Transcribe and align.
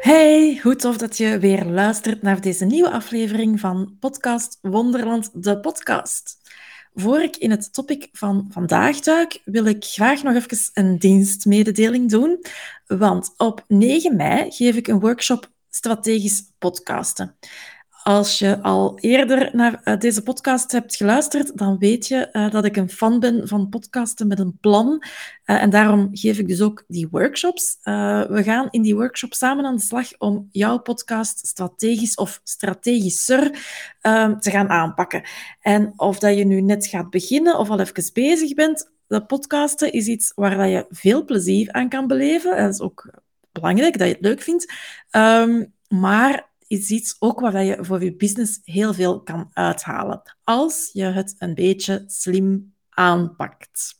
Hey, 0.00 0.60
hoe 0.62 0.76
tof 0.76 0.96
dat 0.96 1.16
je 1.16 1.38
weer 1.38 1.64
luistert 1.64 2.22
naar 2.22 2.40
deze 2.40 2.64
nieuwe 2.64 2.90
aflevering 2.90 3.60
van 3.60 3.96
Podcast 3.98 4.58
Wonderland, 4.62 5.44
de 5.44 5.60
podcast. 5.60 6.36
Voor 6.94 7.20
ik 7.20 7.36
in 7.36 7.50
het 7.50 7.72
topic 7.72 8.08
van 8.12 8.48
vandaag 8.50 9.00
duik, 9.00 9.40
wil 9.44 9.64
ik 9.64 9.84
graag 9.84 10.22
nog 10.22 10.34
even 10.34 10.58
een 10.72 10.98
dienstmededeling 10.98 12.10
doen. 12.10 12.44
Want 12.86 13.34
op 13.36 13.64
9 13.68 14.16
mei 14.16 14.50
geef 14.50 14.76
ik 14.76 14.88
een 14.88 15.00
workshop 15.00 15.50
strategisch 15.70 16.42
podcasten. 16.58 17.36
Als 18.10 18.38
je 18.38 18.62
al 18.62 18.98
eerder 18.98 19.50
naar 19.52 19.80
uh, 19.84 19.98
deze 19.98 20.22
podcast 20.22 20.72
hebt 20.72 20.96
geluisterd, 20.96 21.58
dan 21.58 21.78
weet 21.78 22.06
je 22.06 22.28
uh, 22.32 22.50
dat 22.50 22.64
ik 22.64 22.76
een 22.76 22.90
fan 22.90 23.20
ben 23.20 23.48
van 23.48 23.68
podcasten 23.68 24.26
met 24.26 24.38
een 24.38 24.58
plan. 24.60 24.86
Uh, 25.46 25.62
en 25.62 25.70
daarom 25.70 26.08
geef 26.12 26.38
ik 26.38 26.48
dus 26.48 26.60
ook 26.60 26.84
die 26.88 27.08
workshops. 27.10 27.78
we 27.82 28.40
gaan 28.42 28.68
in 28.70 28.82
die 28.82 28.94
workshop 28.94 29.34
samen 29.34 29.64
aan 29.64 29.76
de 29.76 29.82
slag 29.82 30.18
om 30.18 30.48
jouw 30.50 30.78
podcast 30.78 31.46
strategisch 31.46 32.14
of 32.14 32.40
strategischer 32.44 33.50
ehm, 34.00 34.38
te 34.38 34.50
gaan 34.50 34.68
aanpakken. 34.68 35.22
En 35.60 35.92
of 35.96 36.18
dat 36.18 36.36
je 36.36 36.44
nu 36.44 36.60
net 36.60 36.86
gaat 36.86 37.10
beginnen 37.10 37.58
of 37.58 37.70
al 37.70 37.80
even 37.80 38.12
bezig 38.12 38.54
bent, 38.54 38.90
dat 39.06 39.26
podcasten 39.26 39.92
is 39.92 40.06
iets 40.06 40.32
waar 40.34 40.56
dat 40.56 40.68
je 40.68 40.86
veel 40.88 41.24
plezier 41.24 41.72
aan 41.72 41.88
kan 41.88 42.06
beleven. 42.06 42.56
Dat 42.56 42.74
is 42.74 42.80
ook 42.80 43.10
belangrijk 43.52 43.98
dat 43.98 44.08
je 44.08 44.14
het 44.14 44.22
leuk 44.22 44.42
vindt. 44.42 44.72
Um, 45.10 45.72
maar 45.88 46.49
is 46.70 46.90
iets 46.90 47.16
ook 47.18 47.40
waar 47.40 47.64
je 47.64 47.84
voor 47.84 48.04
je 48.04 48.16
business 48.16 48.60
heel 48.64 48.94
veel 48.94 49.22
kan 49.22 49.50
uithalen. 49.52 50.36
Als 50.44 50.90
je 50.92 51.04
het 51.04 51.34
een 51.38 51.54
beetje 51.54 52.04
slim 52.06 52.74
aanpakt. 52.88 53.94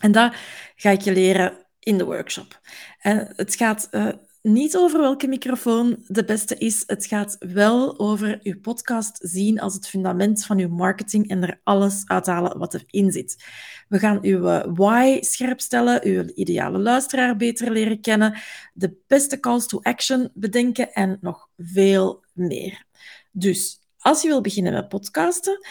En 0.00 0.12
dat 0.12 0.34
ga 0.74 0.90
ik 0.90 1.00
je 1.00 1.12
leren 1.12 1.66
in 1.78 1.98
de 1.98 2.04
workshop. 2.04 2.60
En 2.98 3.32
het 3.36 3.54
gaat 3.54 3.88
uh, 3.90 4.12
niet 4.48 4.76
over 4.76 5.00
welke 5.00 5.26
microfoon 5.26 6.04
de 6.06 6.24
beste 6.24 6.56
is. 6.56 6.82
Het 6.86 7.06
gaat 7.06 7.36
wel 7.38 7.98
over 7.98 8.38
je 8.42 8.58
podcast 8.58 9.18
zien 9.22 9.60
als 9.60 9.74
het 9.74 9.88
fundament 9.88 10.44
van 10.44 10.58
je 10.58 10.68
marketing 10.68 11.28
en 11.28 11.42
er 11.42 11.60
alles 11.62 12.02
uithalen 12.06 12.58
wat 12.58 12.74
erin 12.74 13.12
zit. 13.12 13.44
We 13.88 13.98
gaan 13.98 14.18
uw 14.22 14.48
eh, 14.48 14.72
why 14.74 15.18
scherp 15.20 15.60
stellen, 15.60 16.04
uw 16.04 16.24
ideale 16.34 16.78
luisteraar 16.78 17.36
beter 17.36 17.70
leren 17.72 18.00
kennen, 18.00 18.38
de 18.72 18.96
beste 19.06 19.40
calls 19.40 19.66
to 19.66 19.80
action 19.82 20.30
bedenken 20.34 20.92
en 20.92 21.18
nog 21.20 21.48
veel 21.56 22.24
meer. 22.32 22.84
Dus 23.32 23.80
als 23.98 24.22
je 24.22 24.28
wil 24.28 24.40
beginnen 24.40 24.72
met 24.72 24.88
podcasten, 24.88 25.66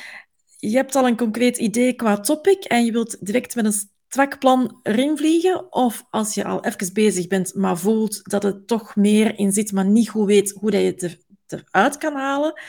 je 0.58 0.76
hebt 0.76 0.96
al 0.96 1.08
een 1.08 1.18
concreet 1.18 1.58
idee 1.58 1.94
qua 1.94 2.20
topic 2.20 2.64
en 2.64 2.86
je 2.86 2.92
wilt 2.92 3.26
direct 3.26 3.56
met 3.56 3.66
een 3.66 3.92
trekplan 4.14 4.80
erin 4.84 5.18
vliegen. 5.18 5.74
Of 5.74 6.06
als 6.10 6.34
je 6.34 6.44
al 6.44 6.66
even 6.66 6.94
bezig 6.94 7.28
bent, 7.28 7.56
maar 7.56 7.78
voelt 7.78 8.22
dat 8.24 8.44
het 8.44 8.68
toch 8.68 8.96
meer 8.96 9.38
in 9.38 9.52
zit, 9.52 9.72
maar 9.72 9.86
niet 9.86 10.10
goed 10.10 10.26
weet 10.26 10.52
hoe 10.52 10.72
dat 10.72 10.82
je 10.82 10.88
het 10.88 11.26
eruit 11.48 11.98
kan 11.98 12.16
halen, 12.16 12.62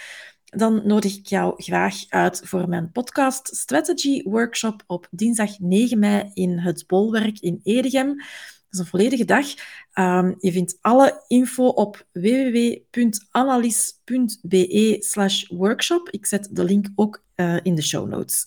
dan 0.44 0.82
nodig 0.84 1.16
ik 1.16 1.26
jou 1.26 1.62
graag 1.62 1.94
uit 2.08 2.40
voor 2.44 2.68
mijn 2.68 2.92
podcast 2.92 3.56
Strategy 3.56 4.22
Workshop 4.22 4.82
op 4.86 5.06
dinsdag 5.10 5.58
9 5.58 5.98
mei 5.98 6.30
in 6.34 6.58
het 6.58 6.84
Bolwerk 6.86 7.40
in 7.40 7.60
Edegem. 7.62 8.16
Dat 8.16 8.26
is 8.70 8.78
een 8.78 8.86
volledige 8.86 9.24
dag. 9.24 9.46
Um, 9.94 10.34
je 10.38 10.52
vindt 10.52 10.78
alle 10.80 11.24
info 11.26 11.66
op 11.66 12.06
www.analyse.be 12.12 14.96
slash 14.98 15.48
workshop. 15.48 16.10
Ik 16.10 16.26
zet 16.26 16.48
de 16.50 16.64
link 16.64 16.86
ook 16.94 17.24
uh, 17.36 17.56
in 17.62 17.74
de 17.74 17.82
show 17.82 18.08
notes. 18.08 18.46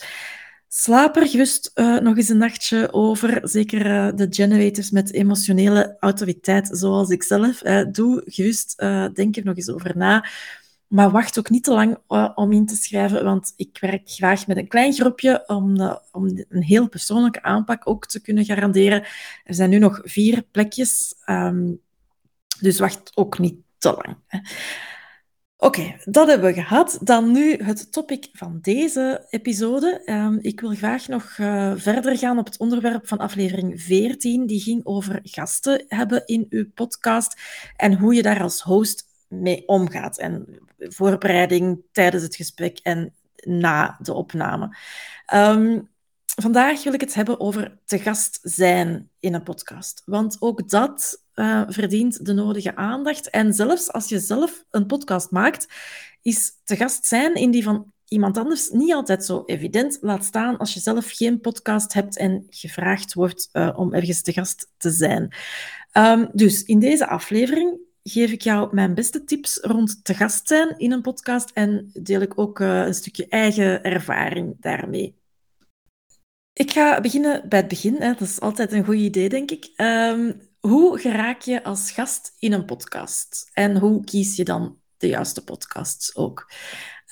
Slaap 0.69 1.16
er 1.16 1.28
gerust 1.28 1.72
uh, 1.75 2.00
nog 2.00 2.17
eens 2.17 2.29
een 2.29 2.38
nachtje 2.38 2.94
over. 2.94 3.39
Zeker 3.44 3.85
uh, 3.85 4.09
de 4.16 4.28
generators 4.29 4.91
met 4.91 5.13
emotionele 5.13 5.97
autoriteit, 6.00 6.69
zoals 6.72 7.09
ik 7.09 7.23
zelf. 7.23 7.63
Uh, 7.63 7.85
doe 7.91 8.22
gerust, 8.25 8.78
denk 9.13 9.35
er 9.35 9.44
nog 9.45 9.55
eens 9.55 9.69
over 9.69 9.97
na. 9.97 10.25
Maar 10.88 11.11
wacht 11.11 11.39
ook 11.39 11.50
niet 11.50 11.63
te 11.63 11.72
lang 11.72 11.97
om 12.35 12.51
in 12.51 12.66
te 12.66 12.75
schrijven, 12.75 13.23
want 13.23 13.53
ik 13.55 13.78
werk 13.79 14.09
graag 14.09 14.47
met 14.47 14.57
een 14.57 14.67
klein 14.67 14.94
groepje 14.94 15.44
om, 15.47 15.97
om 16.11 16.25
een 16.50 16.63
heel 16.63 16.89
persoonlijke 16.89 17.41
aanpak 17.41 17.89
ook 17.89 18.05
te 18.05 18.22
kunnen 18.22 18.45
garanderen. 18.45 19.05
Er 19.44 19.53
zijn 19.53 19.69
nu 19.69 19.78
nog 19.78 20.01
vier 20.03 20.44
plekjes, 20.51 21.13
um, 21.25 21.79
dus 22.59 22.79
wacht 22.79 23.11
ook 23.16 23.39
niet 23.39 23.55
te 23.78 23.89
lang. 23.89 24.17
Hè. 24.28 24.39
Oké, 25.59 25.95
dat 26.06 26.28
hebben 26.28 26.47
we 26.47 26.62
gehad. 26.62 27.00
Dan 27.01 27.31
nu 27.31 27.63
het 27.63 27.91
topic 27.91 28.29
van 28.34 28.59
deze 28.62 29.25
episode. 29.29 30.01
Um, 30.06 30.40
ik 30.41 30.59
wil 30.59 30.75
graag 30.75 31.07
nog 31.07 31.38
uh, 31.38 31.73
verder 31.75 32.18
gaan 32.18 32.38
op 32.38 32.45
het 32.45 32.57
onderwerp 32.57 33.07
van 33.07 33.18
aflevering 33.18 33.81
14. 33.81 34.46
Die 34.46 34.59
ging 34.59 34.85
over 34.85 35.19
gasten 35.23 35.85
hebben 35.88 36.25
in 36.25 36.46
uw 36.50 36.72
podcast 36.73 37.41
en 37.75 37.97
hoe 37.97 38.13
je 38.13 38.22
daar 38.22 38.41
als 38.41 38.62
host 38.62 39.06
mee 39.28 39.67
omgaat. 39.67 40.17
En 40.17 40.59
voorbereiding 40.78 41.81
tijdens 41.91 42.23
het 42.23 42.35
gesprek 42.35 42.79
en 42.84 43.13
na 43.35 43.97
de 44.01 44.13
opname. 44.13 44.78
Um, 45.34 45.90
vandaag 46.41 46.84
wil 46.84 46.94
ik 46.94 47.01
het 47.01 47.13
hebben 47.13 47.40
over 47.40 47.78
te 47.85 48.00
gast 48.00 48.40
zijn 48.41 49.09
in 49.19 49.34
een 49.34 49.44
podcast. 49.44 50.01
Want 50.06 50.38
ook 50.40 50.69
dat 50.69 51.25
uh, 51.40 51.64
verdient 51.68 52.25
de 52.25 52.34
nodige 52.34 52.75
aandacht. 52.75 53.30
En 53.30 53.53
zelfs 53.53 53.92
als 53.92 54.09
je 54.09 54.20
zelf 54.20 54.64
een 54.70 54.86
podcast 54.86 55.31
maakt, 55.31 55.68
is 56.22 56.52
te 56.64 56.75
gast 56.75 57.06
zijn 57.06 57.36
in 57.36 57.52
die 57.52 57.64
van 57.64 57.92
iemand 58.08 58.38
anders 58.38 58.70
niet 58.70 58.94
altijd 58.94 59.25
zo 59.25 59.44
evident. 59.46 59.97
Laat 60.02 60.26
staan 60.26 60.58
als 60.58 60.74
je 60.74 60.80
zelf 60.80 61.12
geen 61.12 61.40
podcast 61.40 61.94
hebt 61.94 62.18
en 62.18 62.46
gevraagd 62.50 63.14
wordt 63.14 63.50
uh, 63.53 63.74
om 63.76 63.94
ergens 63.94 64.22
te 64.22 64.34
gast 64.34 64.72
te 64.78 64.90
zijn. 64.90 65.36
Um, 65.94 66.30
dus 66.34 66.64
in 66.64 66.80
deze 66.80 67.08
aflevering 67.08 67.78
geef 68.03 68.31
ik 68.31 68.42
jou 68.42 68.76
mijn 68.76 68.94
beste 68.94 69.24
tips 69.24 69.58
rond 69.62 70.03
te 70.03 70.14
gast 70.14 70.47
zijn 70.47 70.78
in 70.78 70.92
een 70.92 71.02
podcast 71.02 71.52
en 71.53 71.90
deel 71.94 72.22
ik 72.22 72.40
ook 72.40 72.59
uh, 72.59 72.86
een 72.86 72.94
stukje 72.94 73.28
eigen 73.28 73.84
ervaring 73.84 74.56
daarmee. 74.59 75.16
Ik 76.53 76.72
ga 76.72 77.02
beginnen 77.02 77.50
bij 77.50 77.59
het 77.59 77.68
begin. 77.68 77.96
Hè. 77.96 78.12
Dat 78.12 78.22
is 78.22 78.40
altijd 78.40 78.72
een 78.72 78.86
goed 78.86 78.96
idee, 78.96 79.30
denk 79.30 79.52
ik. 79.52 79.70
Um, 79.78 80.42
hoe 80.67 81.00
geraak 81.00 81.41
je 81.41 81.63
als 81.63 81.91
gast 81.91 82.35
in 82.39 82.53
een 82.53 82.66
podcast? 82.66 83.50
En 83.53 83.78
hoe 83.78 84.03
kies 84.03 84.35
je 84.35 84.44
dan 84.44 84.79
de 84.97 85.07
juiste 85.07 85.44
podcasts 85.44 86.16
ook? 86.16 86.51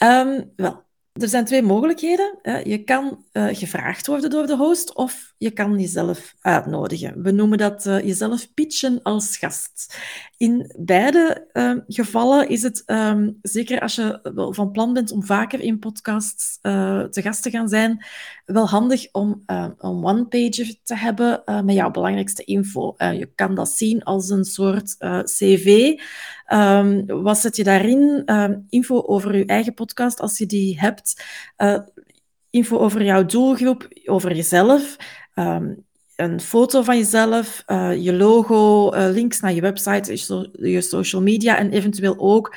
Um, 0.04 0.52
wel, 0.56 0.84
er 1.22 1.28
zijn 1.28 1.46
twee 1.46 1.62
mogelijkheden. 1.62 2.40
Je 2.64 2.84
kan 2.84 3.26
uh, 3.34 3.48
gevraagd 3.52 4.08
worden 4.08 4.30
door 4.30 4.48
de 4.48 4.56
host 4.56 4.96
of 4.96 5.34
je 5.38 5.52
kan 5.52 5.80
jezelf 5.80 6.36
uitnodigen. 6.42 7.22
We 7.24 7.32
noemen 7.32 7.58
dat 7.58 7.86
uh, 7.86 8.00
jezelf 8.02 8.54
pitchen 8.54 9.00
als 9.04 9.38
gast. 9.38 9.98
In 10.38 10.74
beide 10.78 11.48
uh, 11.54 11.76
gevallen 11.88 12.50
is 12.50 12.62
het, 12.62 12.84
um, 12.86 13.40
zeker 13.42 13.80
als 13.80 13.96
je 13.96 14.20
van 14.52 14.72
plan 14.72 14.94
bent 14.94 15.12
om 15.12 15.24
vaker 15.24 15.60
in 15.60 15.80
podcasts 15.80 16.60
uh, 16.62 17.04
te 17.04 17.22
gast 17.22 17.44
te 17.44 17.50
gaan 17.50 17.70
zijn, 17.70 18.06
wel 18.46 18.70
handig 18.70 19.08
om 19.12 19.44
een 19.46 19.76
one-pager 19.80 20.76
te 20.84 20.96
hebben 20.96 21.44
met 21.46 21.76
jouw 21.76 21.92
belangrijkste 21.92 22.44
info. 22.44 22.96
je 22.98 23.30
kan 23.36 23.56
dat 23.56 23.70
zien 23.70 24.04
als 24.04 24.30
een 24.30 24.46
soort 24.46 24.96
cv. 25.24 25.98
Um, 26.54 27.06
wat 27.06 27.38
zet 27.38 27.56
je 27.56 27.64
daarin? 27.64 28.24
Um, 28.26 28.66
info 28.70 29.02
over 29.02 29.38
je 29.38 29.46
eigen 29.46 29.74
podcast, 29.74 30.20
als 30.20 30.38
je 30.38 30.46
die 30.46 30.80
hebt. 30.80 31.24
Uh, 31.58 31.80
info 32.50 32.78
over 32.78 33.04
jouw 33.04 33.26
doelgroep, 33.26 33.88
over 34.06 34.36
jezelf. 34.36 34.96
Um, 35.36 35.84
een 36.16 36.42
foto 36.42 36.82
van 36.82 36.98
jezelf, 36.98 37.64
uh, 37.68 37.96
je 38.04 38.14
logo, 38.14 38.94
uh, 38.94 39.08
links 39.12 39.40
naar 39.40 39.54
je 39.54 39.62
website, 39.62 40.12
je, 40.72 40.82
social 40.82 41.22
media 41.22 41.58
en 41.58 41.72
eventueel 41.72 42.16
ook 42.18 42.56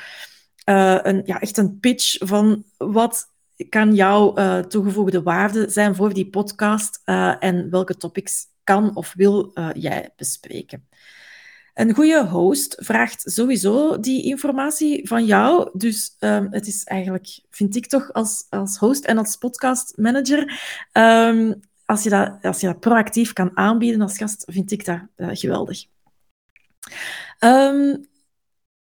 een, 0.63 1.21
ja, 1.25 1.39
echt 1.39 1.57
een 1.57 1.79
pitch 1.79 2.27
van 2.27 2.63
wat 2.77 3.27
kan 3.69 3.95
jouw 3.95 4.33
toegevoegde 4.67 5.21
waarde 5.21 5.69
zijn 5.69 5.95
voor 5.95 6.13
die 6.13 6.29
podcast 6.29 7.01
en 7.39 7.69
welke 7.69 7.97
topics 7.97 8.45
kan 8.63 8.95
of 8.95 9.13
wil 9.15 9.51
jij 9.73 10.09
bespreken. 10.15 10.88
Een 11.79 11.93
goede 11.93 12.25
host 12.25 12.75
vraagt 12.79 13.21
sowieso 13.25 13.99
die 13.99 14.23
informatie 14.23 15.07
van 15.07 15.25
jou. 15.25 15.69
Dus 15.73 16.15
um, 16.19 16.47
het 16.51 16.67
is 16.67 16.83
eigenlijk, 16.83 17.39
vind 17.49 17.75
ik 17.75 17.87
toch, 17.87 18.13
als, 18.13 18.45
als 18.49 18.77
host 18.77 19.05
en 19.05 19.17
als 19.17 19.35
podcastmanager, 19.35 20.59
um, 20.93 21.59
als 21.85 22.03
je, 22.03 22.09
dat, 22.09 22.37
als 22.41 22.59
je 22.59 22.67
dat 22.67 22.79
proactief 22.79 23.33
kan 23.33 23.57
aanbieden 23.57 24.01
als 24.01 24.17
gast, 24.17 24.43
vind 24.47 24.71
ik 24.71 24.85
dat 24.85 24.99
geweldig. 25.17 25.85
Um, 27.39 28.07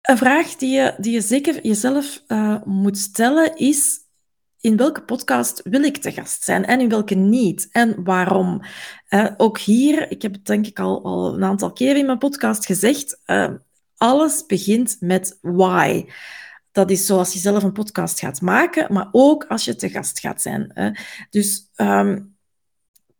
een 0.02 0.18
vraag 0.18 0.56
die 0.56 0.74
je, 0.74 0.94
die 0.98 1.12
je 1.12 1.20
zeker 1.20 1.66
jezelf 1.66 2.22
uh, 2.28 2.62
moet 2.64 2.98
stellen 2.98 3.56
is: 3.56 3.98
in 4.62 4.76
welke 4.76 5.02
podcast 5.02 5.60
wil 5.64 5.82
ik 5.82 5.96
te 5.96 6.12
gast 6.12 6.44
zijn 6.44 6.64
en 6.64 6.80
in 6.80 6.88
welke 6.88 7.14
niet 7.14 7.68
en 7.70 8.04
waarom? 8.04 8.62
Uh, 9.10 9.30
ook 9.36 9.58
hier, 9.58 10.10
ik 10.10 10.22
heb 10.22 10.32
het 10.32 10.46
denk 10.46 10.66
ik 10.66 10.78
al, 10.78 11.04
al 11.04 11.34
een 11.34 11.44
aantal 11.44 11.72
keren 11.72 11.96
in 11.96 12.06
mijn 12.06 12.18
podcast 12.18 12.66
gezegd, 12.66 13.20
uh, 13.26 13.50
alles 13.96 14.46
begint 14.46 14.96
met 15.00 15.38
why. 15.40 16.04
Dat 16.72 16.90
is 16.90 17.06
zoals 17.06 17.32
je 17.32 17.38
zelf 17.38 17.62
een 17.62 17.72
podcast 17.72 18.20
gaat 18.20 18.40
maken, 18.40 18.92
maar 18.92 19.08
ook 19.12 19.44
als 19.44 19.64
je 19.64 19.76
te 19.76 19.88
gast 19.88 20.20
gaat 20.20 20.42
zijn. 20.42 20.70
Hè. 20.74 20.90
Dus 21.30 21.70
um, 21.76 22.36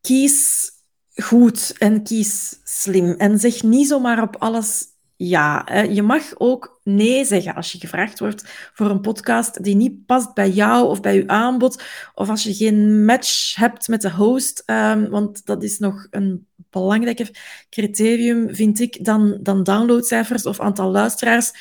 kies 0.01 0.71
goed 1.15 1.75
en 1.79 2.03
kies 2.03 2.61
slim 2.65 3.13
en 3.13 3.39
zeg 3.39 3.63
niet 3.63 3.89
zomaar 3.89 4.23
op 4.23 4.37
alles 4.37 4.85
ja. 5.29 5.67
Je 5.83 6.03
mag 6.03 6.23
ook 6.35 6.81
nee 6.83 7.25
zeggen 7.25 7.55
als 7.55 7.73
je 7.73 7.79
gevraagd 7.79 8.19
wordt 8.19 8.71
voor 8.75 8.91
een 8.91 9.01
podcast 9.01 9.65
die 9.65 9.75
niet 9.75 10.07
past 10.07 10.35
bij 10.35 10.51
jou 10.51 10.89
of 10.89 11.01
bij 11.01 11.15
je 11.15 11.27
aanbod, 11.27 11.83
of 12.15 12.29
als 12.29 12.43
je 12.43 12.55
geen 12.55 13.05
match 13.05 13.55
hebt 13.57 13.89
met 13.89 14.01
de 14.01 14.11
host, 14.11 14.63
um, 14.67 15.09
want 15.09 15.47
dat 15.47 15.63
is 15.63 15.79
nog 15.79 16.07
een 16.11 16.47
belangrijker 16.71 17.31
criterium, 17.71 18.55
vind 18.55 18.81
ik, 18.81 19.05
dan, 19.05 19.39
dan 19.41 19.63
downloadcijfers 19.63 20.47
of 20.47 20.61
aantal 20.61 20.91
luisteraars 20.91 21.53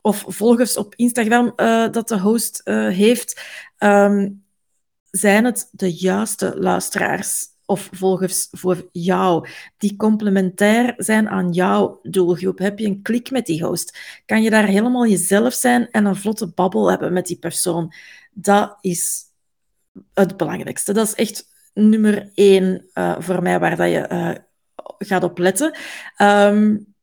of 0.00 0.24
volgers 0.26 0.76
op 0.76 0.94
Instagram 0.94 1.52
uh, 1.56 1.90
dat 1.90 2.08
de 2.08 2.18
host 2.18 2.60
uh, 2.64 2.88
heeft. 2.88 3.40
Um, 3.78 4.46
zijn 5.10 5.44
het 5.44 5.68
de 5.70 5.92
juiste 5.92 6.54
luisteraars? 6.58 7.46
Of 7.68 7.88
volgers 7.92 8.48
voor 8.50 8.88
jou, 8.92 9.48
die 9.76 9.96
complementair 9.96 10.94
zijn 10.96 11.28
aan 11.28 11.52
jouw 11.52 12.00
doelgroep. 12.02 12.58
Heb 12.58 12.78
je 12.78 12.86
een 12.86 13.02
klik 13.02 13.30
met 13.30 13.46
die 13.46 13.64
host? 13.64 13.98
Kan 14.26 14.42
je 14.42 14.50
daar 14.50 14.66
helemaal 14.66 15.06
jezelf 15.06 15.54
zijn 15.54 15.90
en 15.90 16.04
een 16.04 16.16
vlotte 16.16 16.52
babbel 16.54 16.90
hebben 16.90 17.12
met 17.12 17.26
die 17.26 17.38
persoon? 17.38 17.92
Dat 18.32 18.78
is 18.80 19.22
het 20.14 20.36
belangrijkste. 20.36 20.92
Dat 20.92 21.06
is 21.06 21.14
echt 21.14 21.48
nummer 21.74 22.30
één 22.34 22.88
uh, 22.94 23.16
voor 23.18 23.42
mij 23.42 23.58
waar 23.58 23.76
dat 23.76 23.90
je 23.90 24.08
uh, 24.12 24.34
gaat 24.98 25.22
op 25.22 25.38
letten. 25.38 25.76
Um, 26.22 26.94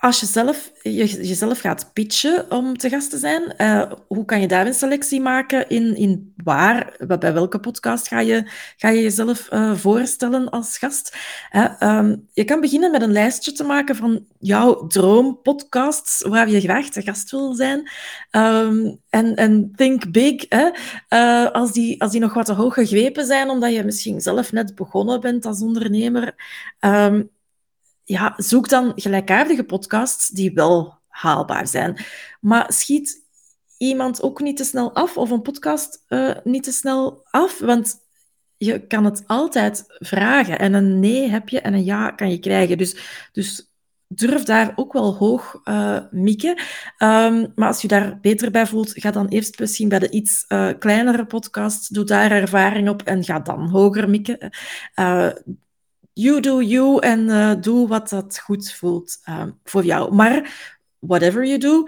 als 0.00 0.20
je 0.20 0.26
zelf, 0.26 0.72
je, 0.82 1.26
jezelf 1.26 1.60
gaat 1.60 1.90
pitchen 1.92 2.50
om 2.50 2.76
te 2.76 2.88
gast 2.88 3.10
te 3.10 3.18
zijn, 3.18 3.54
uh, 3.58 3.92
hoe 4.06 4.24
kan 4.24 4.40
je 4.40 4.48
daar 4.48 4.66
een 4.66 4.74
selectie 4.74 5.20
maken 5.20 5.68
in, 5.68 5.96
in 5.96 6.32
waar, 6.36 6.96
bij 7.18 7.32
welke 7.32 7.58
podcast 7.58 8.08
ga 8.08 8.20
je, 8.20 8.50
ga 8.76 8.88
je 8.88 9.02
jezelf 9.02 9.52
uh, 9.52 9.74
voorstellen 9.74 10.50
als 10.50 10.78
gast? 10.78 11.16
Uh, 11.52 12.12
je 12.32 12.44
kan 12.44 12.60
beginnen 12.60 12.90
met 12.90 13.02
een 13.02 13.12
lijstje 13.12 13.52
te 13.52 13.64
maken 13.64 13.96
van 13.96 14.24
jouw 14.38 14.86
droompodcasts 14.86 16.22
waar 16.22 16.50
je 16.50 16.60
graag 16.60 16.88
te 16.88 17.02
gast 17.02 17.30
wil 17.30 17.54
zijn. 17.54 17.90
Um, 18.30 19.00
en, 19.10 19.34
en 19.36 19.72
think 19.76 20.10
big. 20.10 20.46
Hè? 20.48 20.70
als, 21.52 21.72
die, 21.72 22.02
als 22.02 22.10
die 22.10 22.20
nog 22.20 22.34
wat 22.34 22.46
te 22.46 22.52
hoog 22.52 22.74
gegrepen 22.74 23.26
zijn, 23.26 23.50
omdat 23.50 23.74
je 23.74 23.84
misschien 23.84 24.20
zelf 24.20 24.52
net 24.52 24.74
begonnen 24.74 25.20
bent 25.20 25.46
als 25.46 25.60
ondernemer. 25.60 26.34
Um, 26.80 27.30
ja, 28.10 28.34
zoek 28.36 28.68
dan 28.68 28.92
gelijkaardige 28.94 29.64
podcasts 29.64 30.28
die 30.28 30.52
wel 30.52 30.98
haalbaar 31.08 31.66
zijn. 31.66 32.04
Maar 32.40 32.72
schiet 32.72 33.24
iemand 33.78 34.22
ook 34.22 34.40
niet 34.40 34.56
te 34.56 34.64
snel 34.64 34.94
af 34.94 35.16
of 35.16 35.30
een 35.30 35.42
podcast 35.42 36.04
uh, 36.08 36.30
niet 36.44 36.62
te 36.62 36.72
snel 36.72 37.26
af, 37.30 37.58
want 37.58 37.96
je 38.56 38.86
kan 38.86 39.04
het 39.04 39.22
altijd 39.26 39.84
vragen. 39.88 40.58
En 40.58 40.74
een 40.74 41.00
nee 41.00 41.28
heb 41.28 41.48
je 41.48 41.60
en 41.60 41.74
een 41.74 41.84
ja 41.84 42.10
kan 42.10 42.30
je 42.30 42.38
krijgen. 42.38 42.78
Dus, 42.78 42.96
dus 43.32 43.70
durf 44.06 44.42
daar 44.42 44.72
ook 44.76 44.92
wel 44.92 45.14
hoog 45.14 45.60
uh, 45.64 45.98
mikken. 46.10 46.50
Um, 46.98 47.52
maar 47.54 47.68
als 47.68 47.82
je 47.82 47.88
daar 47.88 48.18
beter 48.20 48.50
bij 48.50 48.66
voelt, 48.66 48.92
ga 48.94 49.10
dan 49.10 49.28
eerst 49.28 49.58
misschien 49.58 49.88
bij 49.88 49.98
de 49.98 50.10
iets 50.10 50.44
uh, 50.48 50.70
kleinere 50.78 51.26
podcast. 51.26 51.94
Doe 51.94 52.04
daar 52.04 52.30
ervaring 52.30 52.88
op 52.88 53.02
en 53.02 53.24
ga 53.24 53.40
dan 53.40 53.68
hoger 53.68 54.10
mikken. 54.10 54.50
You 56.12 56.40
do 56.40 56.62
you 56.62 57.00
en 57.00 57.20
uh, 57.28 57.52
doe 57.60 57.88
wat 57.88 58.08
dat 58.08 58.38
goed 58.38 58.72
voelt 58.72 59.18
uh, 59.28 59.42
voor 59.64 59.84
jou. 59.84 60.14
Maar 60.14 60.68
whatever 60.98 61.46
you 61.46 61.58
do, 61.58 61.84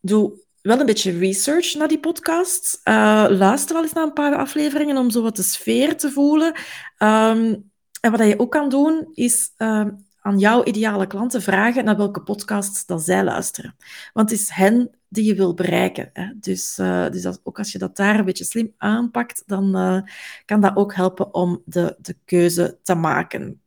doe 0.00 0.40
wel 0.62 0.80
een 0.80 0.86
beetje 0.86 1.18
research 1.18 1.74
naar 1.74 1.88
die 1.88 2.00
podcast. 2.00 2.80
Uh, 2.84 3.26
luister 3.28 3.76
al 3.76 3.82
eens 3.82 3.92
naar 3.92 4.04
een 4.04 4.12
paar 4.12 4.36
afleveringen 4.36 4.96
om 4.96 5.10
zo 5.10 5.22
wat 5.22 5.36
de 5.36 5.42
sfeer 5.42 5.96
te 5.96 6.10
voelen. 6.10 6.54
Um, 6.98 7.70
en 8.00 8.10
wat 8.10 8.26
je 8.26 8.38
ook 8.38 8.50
kan 8.50 8.68
doen, 8.68 9.08
is 9.14 9.52
ehm, 9.56 9.90
aan 10.20 10.38
jouw 10.38 10.64
ideale 10.64 11.06
klanten 11.06 11.42
vragen 11.42 11.84
naar 11.84 11.96
welke 11.96 12.22
podcasts 12.22 12.86
dat 12.86 13.02
zij 13.02 13.24
luisteren. 13.24 13.76
Want 14.12 14.30
het 14.30 14.40
is 14.40 14.48
hen 14.48 14.90
die 15.12 15.24
je 15.24 15.34
wil 15.34 15.54
bereiken. 15.54 16.10
Hè? 16.12 16.32
Dus, 16.34 16.78
uh, 16.78 17.10
dus 17.10 17.22
dat, 17.22 17.40
ook 17.42 17.58
als 17.58 17.72
je 17.72 17.78
dat 17.78 17.96
daar 17.96 18.18
een 18.18 18.24
beetje 18.24 18.44
slim 18.44 18.74
aanpakt, 18.76 19.42
dan 19.46 19.76
uh, 19.76 20.00
kan 20.44 20.60
dat 20.60 20.76
ook 20.76 20.94
helpen 20.94 21.34
om 21.34 21.62
de, 21.64 21.96
de 21.98 22.16
keuze 22.24 22.78
te 22.82 22.94
maken. 22.94 23.62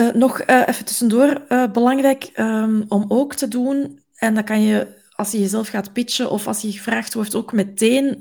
Uh, 0.00 0.12
nog 0.12 0.40
even 0.40 0.84
tussendoor, 0.84 1.46
belangrijk 1.72 2.30
um, 2.36 2.84
om 2.88 3.04
ook 3.08 3.34
te 3.34 3.48
doen, 3.48 4.02
en 4.14 4.34
dat 4.34 4.44
kan 4.44 4.62
je 4.62 4.96
als 5.10 5.32
je 5.32 5.40
jezelf 5.40 5.68
gaat 5.68 5.92
pitchen 5.92 6.30
of 6.30 6.46
als 6.46 6.62
je 6.62 6.72
gevraagd 6.72 7.14
wordt 7.14 7.34
ook 7.34 7.52
meteen 7.52 8.18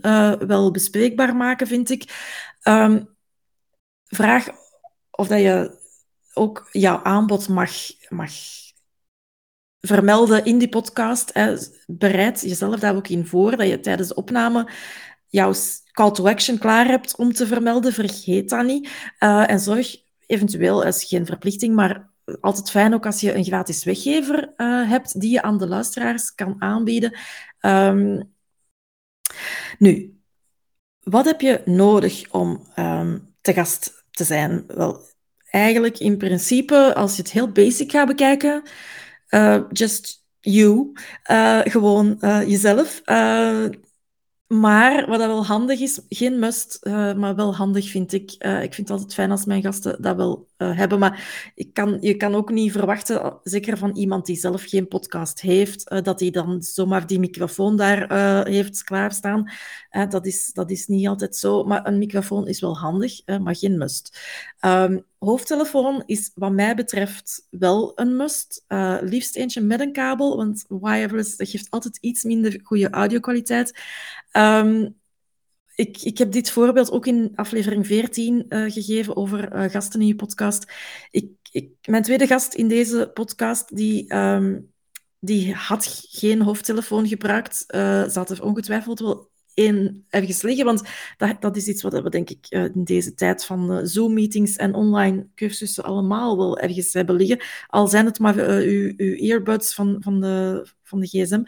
wel 0.48 0.72
bespreekbaar 0.72 1.36
maken, 1.36 1.68
vind 1.68 1.90
ik. 1.90 2.04
Um, 2.64 3.08
vraag 4.06 4.48
of 5.12 5.28
dat 5.28 5.40
je 5.40 5.78
ook 6.34 6.70
jouw 6.72 7.04
aanbod 7.04 7.48
mag, 7.48 7.72
mag 8.10 8.32
vermelden 9.80 10.46
in 10.46 10.58
die 10.58 10.70
podcast. 10.70 11.34
Hè. 11.34 11.56
Bereid 11.86 12.42
jezelf 12.42 12.80
daar 12.80 12.96
ook 12.96 13.08
in 13.08 13.26
voor, 13.26 13.58
dat 13.58 13.68
je 13.68 13.80
tijdens 13.80 14.08
de 14.08 14.16
opname 14.16 14.70
jouw 15.28 15.54
call 15.92 16.12
to 16.12 16.28
action 16.28 16.58
klaar 16.58 16.88
hebt 16.88 17.16
om 17.16 17.34
te 17.34 17.48
vermelden. 17.48 17.94
Vergeet 17.94 18.50
dat 18.50 18.66
niet. 18.66 18.90
en 19.20 19.60
zorg 19.60 19.96
eventueel 20.26 20.84
is 20.84 21.04
geen 21.04 21.26
verplichting, 21.26 21.76
maar 21.76 22.10
altijd 22.40 22.70
fijn 22.70 22.94
ook 22.94 23.06
als 23.06 23.22
je 23.22 23.34
een 23.34 23.44
gratis 23.44 23.84
weggever 23.84 24.54
uh, 24.58 24.90
hebt 24.90 25.20
die 25.20 25.32
je 25.32 25.42
aan 25.42 25.58
de 25.58 25.68
luisteraars 25.68 26.36
kan 26.36 26.56
aanbieden. 26.60 27.18
Um, 27.62 28.36
nu, 29.80 30.20
wat 31.00 31.26
heb 31.26 31.42
je 31.42 31.62
nodig 31.66 32.32
om 32.32 32.68
um, 32.76 33.36
te 33.42 33.54
gast 33.54 34.06
te 34.12 34.24
zijn? 34.24 34.64
Wel, 34.68 35.02
eigenlijk 35.50 35.98
in 35.98 36.18
principe, 36.18 36.96
als 36.96 37.16
je 37.16 37.22
het 37.22 37.32
heel 37.32 37.52
basic 37.52 37.92
gaat 37.92 38.08
bekijken, 38.08 38.64
uh, 39.30 39.62
just 39.72 40.26
you, 40.40 40.92
uh, 41.32 41.60
gewoon 41.64 42.18
jezelf. 42.48 43.02
Maar 44.48 45.08
wat 45.08 45.20
dat 45.20 45.28
wel 45.28 45.46
handig 45.46 45.80
is, 45.80 46.02
geen 46.10 46.40
must, 46.40 46.80
maar 47.16 47.36
wel 47.36 47.56
handig 47.56 47.90
vind 47.90 48.14
ik. 48.14 48.32
Ik 48.32 48.74
vind 48.74 48.78
het 48.78 48.90
altijd 48.90 49.14
fijn 49.14 49.32
als 49.32 49.46
mijn 49.46 49.62
gasten 49.62 50.02
dat 50.02 50.16
wel 50.16 50.48
hebben. 50.58 51.00
Maar 51.00 51.52
ik 51.56 51.74
kan, 51.74 51.98
je 52.02 52.16
kan 52.16 52.36
ook 52.36 52.52
niet 52.52 52.72
verwachten, 52.72 53.40
zeker 53.44 53.78
van 53.78 53.96
iemand 53.96 54.26
die 54.26 54.36
zelf 54.36 54.64
geen 54.64 54.88
podcast 54.88 55.42
heeft, 55.42 56.04
dat 56.04 56.20
hij 56.20 56.30
dan 56.30 56.62
zomaar 56.62 57.08
die 57.08 57.20
microfoon 57.20 57.78
daar 57.78 58.14
heeft 58.48 58.84
klaarstaan. 58.84 59.52
dat, 60.10 60.26
is, 60.26 60.54
dat 60.54 60.72
is 60.72 60.88
niet 60.88 61.08
altijd 61.08 61.36
zo. 61.36 61.64
Maar 61.64 61.88
een 61.88 61.98
microfoon 61.98 62.48
is 62.48 62.60
wel 62.60 62.78
handig, 62.78 63.26
maar 63.42 63.56
geen 63.56 63.78
must. 63.78 64.20
Um, 64.62 65.06
hoofdtelefoon 65.20 66.04
is 66.06 66.32
wat 66.36 66.52
mij 66.52 66.76
betreft 66.76 67.48
wel 67.50 67.92
een 67.96 68.16
must. 68.16 68.66
liefst 69.02 69.36
eentje 69.36 69.62
met 69.62 69.80
een 69.80 69.92
kabel, 69.92 70.38
want 70.38 70.66
wireless 70.68 71.36
geeft 71.38 71.68
altijd 71.70 71.98
iets 72.02 72.24
minder 72.24 72.60
goede 72.64 72.90
audio-kwaliteit. 72.90 73.80
Um, 74.32 74.96
ik, 75.78 76.02
ik 76.02 76.18
heb 76.18 76.32
dit 76.32 76.50
voorbeeld 76.50 76.92
ook 76.92 77.06
in 77.06 77.32
aflevering 77.36 77.88
14 77.88 78.46
uh, 78.50 78.66
eh, 78.66 78.74
gegeven 78.74 79.16
over 79.16 79.56
uh, 79.56 79.72
gasten 79.72 80.02
in 80.02 80.08
je 80.08 80.16
podcast. 80.16 80.72
Ik, 81.12 81.30
ik, 81.52 81.70
mijn 81.86 82.04
tweede 82.04 82.28
gast 82.28 82.54
in 82.54 82.68
deze 82.68 83.12
podcast, 83.14 83.76
die, 83.76 84.16
um, 84.16 84.74
die 85.20 85.54
had 85.54 86.08
geen 86.10 86.42
hoofdtelefoon 86.42 87.08
gebruikt. 87.08 87.64
Ze 87.68 88.12
had 88.14 88.30
er 88.30 88.44
ongetwijfeld 88.44 89.00
wel 89.00 89.30
één 89.58 90.06
ergens 90.10 90.42
liggen, 90.42 90.66
want 90.66 90.84
dat, 91.18 91.42
dat 91.42 91.56
is 91.56 91.68
iets 91.68 91.82
wat 91.82 91.94
we 91.94 92.10
denk 92.10 92.30
ik 92.30 92.48
in 92.50 92.84
deze 92.84 93.14
tijd 93.14 93.46
van 93.46 93.88
Zoom-meetings 93.88 94.56
en 94.56 94.74
online 94.74 95.28
cursussen 95.36 95.84
allemaal 95.84 96.38
wel 96.38 96.58
ergens 96.60 96.94
hebben 96.94 97.16
liggen. 97.16 97.40
Al 97.68 97.88
zijn 97.88 98.06
het 98.06 98.20
maar 98.20 98.36
uw, 98.38 98.94
uw 98.98 99.16
earbuds 99.16 99.74
van, 99.74 99.98
van, 100.00 100.22
de, 100.22 100.68
van 100.84 101.00
de 101.00 101.08
gsm. 101.08 101.44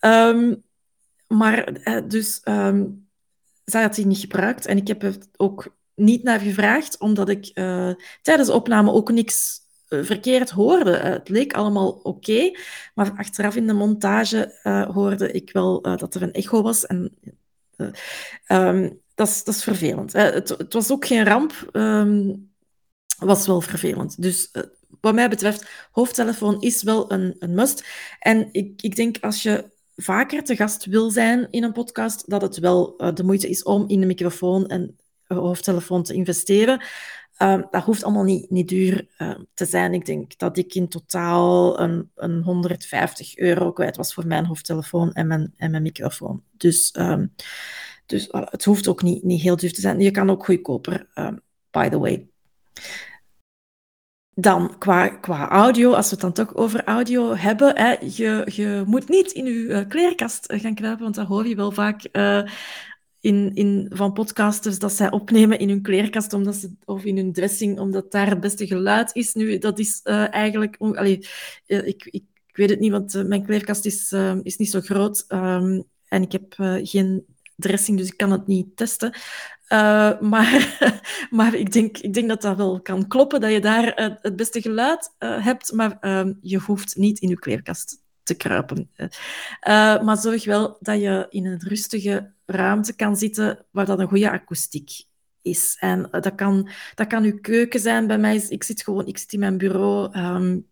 Um, 0.00 0.62
maar 1.28 1.64
eh, 1.64 2.02
dus 2.08 2.40
um, 2.44 3.08
zij 3.64 3.82
had 3.82 3.94
die 3.94 4.06
niet 4.06 4.18
gebruikt 4.18 4.66
en 4.66 4.76
ik 4.76 4.88
heb 4.88 5.02
er 5.02 5.16
ook 5.36 5.76
niet 5.94 6.22
naar 6.22 6.40
gevraagd, 6.40 6.98
omdat 6.98 7.28
ik 7.28 7.44
tijdens 8.22 8.48
de 8.48 8.54
opname 8.54 8.92
ook 8.92 9.12
niks 9.12 9.60
verkeerd 9.88 10.50
hoorde. 10.50 10.96
het 10.96 11.28
leek 11.28 11.52
allemaal 11.52 11.90
oké, 11.90 12.50
maar 12.94 13.12
achteraf 13.16 13.56
in 13.56 13.66
de 13.66 13.72
montage 13.72 14.58
hoorde 14.92 15.32
ik 15.32 15.52
wel 15.52 15.82
dat 15.82 16.14
er 16.14 16.22
een 16.22 16.32
echo 16.32 16.62
was. 16.62 16.86
En, 16.86 17.16
um, 18.48 19.00
dat 19.14 19.42
is, 19.44 19.62
vervelend. 19.62 20.12
Het, 20.12 20.48
het 20.48 20.72
was 20.72 20.90
ook 20.90 21.06
geen 21.06 21.24
ramp, 21.24 21.70
um, 21.72 22.50
was 23.18 23.46
wel 23.46 23.60
vervelend. 23.60 24.22
Dus 24.22 24.48
uh, 24.52 24.62
wat 25.00 25.14
mij 25.14 25.28
betreft, 25.28 25.66
hoofdtelefoon 25.90 26.60
is 26.60 26.82
wel 26.82 27.12
een, 27.12 27.36
een 27.38 27.54
must. 27.54 27.84
En 28.18 28.48
ik, 28.52 28.82
ik 28.82 28.96
denk 28.96 29.16
als 29.20 29.42
je 29.42 29.70
vaker 29.96 30.44
te 30.44 30.56
gast 30.56 30.84
wil 30.84 31.10
zijn 31.10 31.48
in 31.50 31.62
een 31.62 31.72
podcast, 31.72 32.30
dat 32.30 32.42
het 32.42 32.58
wel 32.58 32.94
uh, 32.98 33.14
de 33.14 33.24
moeite 33.24 33.48
is 33.48 33.62
om 33.62 33.84
in 33.88 34.00
de 34.00 34.06
microfoon 34.06 34.66
en 34.66 34.96
hoofdtelefoon 35.26 36.02
te 36.02 36.14
investeren. 36.14 36.82
Uh, 37.42 37.62
dat 37.70 37.82
hoeft 37.82 38.04
allemaal 38.04 38.24
niet, 38.24 38.50
niet 38.50 38.68
duur 38.68 39.06
uh, 39.18 39.34
te 39.54 39.64
zijn. 39.64 39.94
Ik 39.94 40.06
denk 40.06 40.38
dat 40.38 40.56
ik 40.58 40.74
in 40.74 40.88
totaal 40.88 41.80
een, 41.80 42.10
een 42.14 42.42
150 42.42 43.36
euro 43.36 43.72
kwijt 43.72 43.96
was 43.96 44.14
voor 44.14 44.26
mijn 44.26 44.44
hoofdtelefoon 44.44 45.12
en 45.12 45.26
mijn, 45.26 45.54
en 45.56 45.70
mijn 45.70 45.82
microfoon. 45.82 46.42
Dus, 46.56 46.94
um, 46.98 47.34
dus 48.06 48.28
het 48.30 48.64
hoeft 48.64 48.88
ook 48.88 49.02
niet, 49.02 49.22
niet 49.22 49.40
heel 49.40 49.56
duur 49.56 49.72
te 49.72 49.80
zijn. 49.80 50.00
Je 50.00 50.10
kan 50.10 50.30
ook 50.30 50.44
goedkoper, 50.44 51.06
by 51.70 51.88
the 51.88 51.98
way. 51.98 52.26
Dan 54.34 54.78
qua, 54.78 55.08
qua 55.08 55.48
audio, 55.48 55.92
als 55.92 56.04
we 56.04 56.10
het 56.10 56.20
dan 56.20 56.32
toch 56.32 56.54
over 56.54 56.84
audio 56.84 57.34
hebben, 57.34 57.76
hè, 57.76 57.96
je, 58.00 58.48
je 58.54 58.82
moet 58.86 59.08
niet 59.08 59.32
in 59.32 59.44
je 59.44 59.52
uh, 59.52 59.88
kleerkast 59.88 60.52
gaan 60.56 60.74
kruipen, 60.74 61.02
want 61.02 61.14
dat 61.14 61.26
hoor 61.26 61.46
je 61.46 61.54
wel 61.54 61.70
vaak 61.70 62.08
uh, 62.12 62.42
in, 63.22 63.54
in, 63.54 63.86
van 63.94 64.12
podcasters 64.12 64.78
dat 64.78 64.92
zij 64.92 65.10
opnemen 65.10 65.58
in 65.58 65.68
hun 65.68 65.82
kleerkast 65.82 66.32
omdat 66.32 66.54
ze, 66.54 66.70
of 66.84 67.04
in 67.04 67.16
hun 67.16 67.32
dressing, 67.32 67.78
omdat 67.78 68.12
daar 68.12 68.28
het 68.28 68.40
beste 68.40 68.66
geluid 68.66 69.14
is. 69.14 69.34
Nu, 69.34 69.58
dat 69.58 69.78
is 69.78 70.00
uh, 70.04 70.34
eigenlijk... 70.34 70.76
Allee, 70.76 71.26
ik, 71.66 72.04
ik, 72.04 72.24
weet 72.52 72.70
het 72.70 72.80
niet, 72.80 72.90
want 72.90 73.26
mijn 73.26 73.44
kleerkast 73.44 73.84
is, 73.84 74.12
is 74.42 74.56
niet 74.56 74.70
zo 74.70 74.80
groot 74.80 75.24
um, 75.28 75.84
en 76.08 76.22
ik 76.22 76.32
heb 76.32 76.54
geen 76.82 77.24
dressing, 77.56 77.98
dus 77.98 78.08
ik 78.08 78.16
kan 78.16 78.30
het 78.30 78.46
niet 78.46 78.76
testen. 78.76 79.14
Maar 80.20 80.78
maar 81.30 81.54
ik, 81.54 81.72
denk, 81.72 81.98
ik 81.98 82.14
denk 82.14 82.28
dat 82.28 82.42
dat 82.42 82.56
wel 82.56 82.80
kan 82.80 83.08
kloppen, 83.08 83.40
dat 83.40 83.52
je 83.52 83.60
daar 83.60 84.18
het 84.20 84.36
beste 84.36 84.60
geluid 84.60 85.14
hebt, 85.18 85.72
maar 85.72 85.96
ehm, 86.00 86.32
je 86.40 86.58
hoeft 86.58 86.96
niet 86.96 87.18
in 87.18 87.28
je 87.28 87.38
kleerkast 87.38 88.01
te 88.32 88.34
kruipen. 88.34 88.90
maar 90.04 90.16
zorg 90.16 90.44
wel 90.44 90.76
dat 90.80 91.00
je 91.00 91.26
in 91.30 91.46
een 91.46 91.60
rustige 91.60 92.32
ruimte 92.46 92.96
kan 92.96 93.16
zitten 93.16 93.64
waar 93.70 93.86
dat 93.86 93.98
een 93.98 94.08
goede 94.08 94.30
akoestiek 94.30 94.90
is. 95.42 95.76
En 95.80 96.08
dat, 96.10 96.34
kan, 96.34 96.68
dat 96.94 97.06
kan 97.06 97.24
uw 97.24 97.40
keuken 97.40 97.80
zijn. 97.80 98.06
Bij 98.06 98.18
mij 98.18 98.34
is, 98.34 98.48
ik 98.48 98.62
zit 98.62 98.82
gewoon 98.82 99.06
ik 99.06 99.18
zit 99.18 99.32
in 99.32 99.38
mijn 99.38 99.58
bureau. 99.58 100.18
Um, 100.18 100.70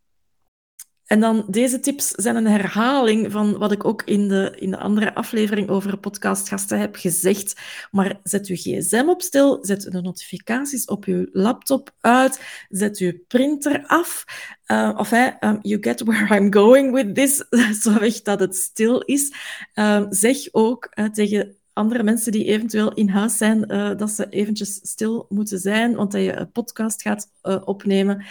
en 1.11 1.21
dan 1.21 1.45
deze 1.49 1.81
tips 1.81 2.09
zijn 2.09 2.37
een 2.37 2.47
herhaling 2.47 3.33
van 3.33 3.59
wat 3.59 3.73
ik 3.73 3.85
ook 3.85 4.02
in 4.05 4.29
de, 4.29 4.52
in 4.59 4.71
de 4.71 4.79
andere 4.79 5.14
aflevering 5.14 5.69
over 5.69 5.99
podcastgasten 5.99 6.79
heb 6.79 6.97
gezegd. 6.97 7.61
Maar 7.90 8.21
zet 8.23 8.47
uw 8.47 8.57
gsm 8.57 9.05
op 9.09 9.23
stil, 9.23 9.59
zet 9.61 9.83
de 9.83 10.00
notificaties 10.00 10.85
op 10.85 11.05
uw 11.05 11.26
laptop 11.33 11.95
uit, 12.00 12.40
zet 12.69 12.99
uw 12.99 13.12
printer 13.29 13.87
af. 13.87 14.25
Uh, 14.67 14.95
of 14.97 15.11
hey, 15.11 15.37
um, 15.40 15.59
you 15.62 15.83
get 15.83 16.00
where 16.00 16.37
I'm 16.37 16.52
going 16.52 16.93
with 16.93 17.14
this. 17.14 17.45
Zorg 17.83 18.23
dat 18.23 18.40
het 18.40 18.57
stil 18.57 19.00
is. 19.00 19.33
Uh, 19.75 20.07
zeg 20.09 20.37
ook 20.52 20.88
uh, 20.95 21.09
tegen 21.09 21.57
andere 21.81 22.03
mensen 22.03 22.33
die 22.33 22.45
eventueel 22.45 22.95
in 22.95 23.09
huis 23.09 23.37
zijn, 23.37 23.73
uh, 23.73 23.97
dat 23.97 24.11
ze 24.11 24.29
eventjes 24.29 24.75
stil 24.83 25.27
moeten 25.29 25.59
zijn, 25.59 25.95
want 25.95 26.13
dat 26.13 26.23
je 26.23 26.37
een 26.37 26.51
podcast 26.51 27.03
gaat 27.03 27.31
uh, 27.43 27.63
opnemen. 27.65 28.25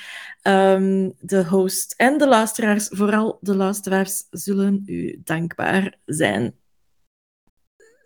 Um, 0.43 1.13
de 1.19 1.45
host 1.45 1.93
en 1.97 2.17
de 2.17 2.27
luisteraars, 2.27 2.87
vooral 2.87 3.37
de 3.41 3.55
luisteraars, 3.55 4.23
zullen 4.29 4.83
u 4.85 5.21
dankbaar 5.23 5.97
zijn. 6.05 6.55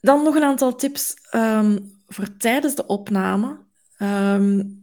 Dan 0.02 0.24
nog 0.24 0.36
een 0.36 0.44
aantal 0.44 0.76
tips 0.76 1.14
um, 1.32 2.02
voor 2.08 2.38
tijdens 2.38 2.76
de 2.76 2.86
opname. 2.86 3.58
Um, 4.00 4.82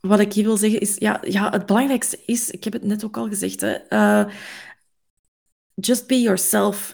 wat 0.00 0.20
ik 0.20 0.32
hier 0.32 0.44
wil 0.44 0.56
zeggen 0.56 0.80
is, 0.80 0.96
ja, 0.96 1.20
ja, 1.24 1.50
het 1.50 1.66
belangrijkste 1.66 2.18
is, 2.26 2.50
ik 2.50 2.64
heb 2.64 2.72
het 2.72 2.84
net 2.84 3.04
ook 3.04 3.16
al 3.16 3.28
gezegd, 3.28 3.60
hè, 3.60 3.76
uh, 3.88 4.32
just 5.82 6.06
be 6.06 6.20
yourself. 6.20 6.92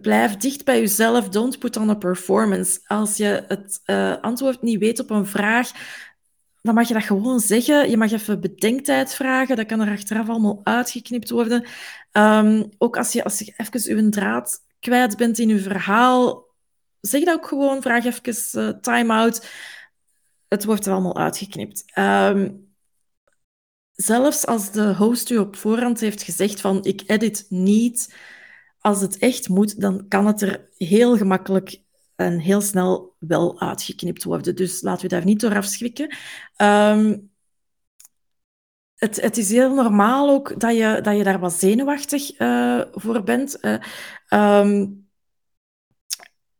Blijf 0.00 0.36
dicht 0.36 0.64
bij 0.64 0.80
jezelf. 0.80 1.28
Don't 1.28 1.58
put 1.58 1.76
on 1.76 1.90
a 1.90 1.94
performance. 1.94 2.80
Als 2.86 3.16
je 3.16 3.44
het 3.48 3.80
uh, 3.86 4.16
antwoord 4.20 4.62
niet 4.62 4.78
weet 4.78 5.00
op 5.00 5.10
een 5.10 5.26
vraag, 5.26 5.70
dan 6.62 6.74
mag 6.74 6.88
je 6.88 6.94
dat 6.94 7.02
gewoon 7.02 7.40
zeggen. 7.40 7.90
Je 7.90 7.96
mag 7.96 8.12
even 8.12 8.40
bedenktijd 8.40 9.14
vragen. 9.14 9.56
Dat 9.56 9.66
kan 9.66 9.80
er 9.80 9.92
achteraf 9.92 10.28
allemaal 10.28 10.60
uitgeknipt 10.64 11.30
worden. 11.30 11.64
Um, 12.12 12.68
ook 12.78 12.96
als 12.96 13.12
je, 13.12 13.24
als 13.24 13.38
je 13.38 13.54
even 13.56 14.04
je 14.04 14.08
draad 14.08 14.60
kwijt 14.80 15.16
bent 15.16 15.38
in 15.38 15.48
je 15.48 15.58
verhaal, 15.58 16.44
zeg 17.00 17.24
dat 17.24 17.34
ook 17.34 17.46
gewoon. 17.46 17.82
Vraag 17.82 18.04
even 18.04 18.62
uh, 18.62 18.68
time-out. 18.68 19.46
Het 20.48 20.64
wordt 20.64 20.86
er 20.86 20.92
allemaal 20.92 21.16
uitgeknipt. 21.16 21.84
Um, 21.98 22.71
zelfs 23.92 24.46
als 24.46 24.70
de 24.70 24.94
host 24.94 25.30
u 25.30 25.38
op 25.38 25.56
voorhand 25.56 26.00
heeft 26.00 26.22
gezegd 26.22 26.60
van 26.60 26.84
ik 26.84 27.02
edit 27.06 27.46
niet, 27.48 28.14
als 28.78 29.00
het 29.00 29.18
echt 29.18 29.48
moet, 29.48 29.80
dan 29.80 30.08
kan 30.08 30.26
het 30.26 30.42
er 30.42 30.68
heel 30.76 31.16
gemakkelijk 31.16 31.80
en 32.16 32.38
heel 32.38 32.60
snel 32.60 33.16
wel 33.18 33.60
uitgeknipt 33.60 34.24
worden. 34.24 34.56
Dus 34.56 34.82
laten 34.82 35.02
we 35.02 35.08
daar 35.08 35.24
niet 35.24 35.40
door 35.40 35.56
afschrikken. 35.56 36.16
Um, 36.56 37.30
het, 38.94 39.20
het, 39.20 39.36
is 39.36 39.50
heel 39.50 39.74
normaal 39.74 40.30
ook 40.30 40.60
dat 40.60 40.76
je, 40.76 40.98
dat 41.02 41.16
je 41.16 41.24
daar 41.24 41.38
wat 41.38 41.52
zenuwachtig 41.52 42.40
uh, 42.40 42.82
voor 42.92 43.22
bent. 43.22 43.58
Um, 44.28 45.08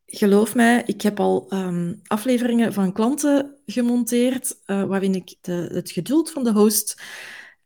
geloof 0.06 0.54
mij, 0.54 0.82
ik 0.86 1.02
heb 1.02 1.20
al 1.20 1.46
um, 1.54 2.00
afleveringen 2.06 2.72
van 2.72 2.92
klanten 2.92 3.56
gemonteerd 3.72 4.58
uh, 4.66 4.84
waarin 4.84 5.14
ik 5.14 5.34
de, 5.40 5.68
het 5.72 5.90
geduld 5.90 6.30
van 6.30 6.44
de 6.44 6.52
host 6.52 7.02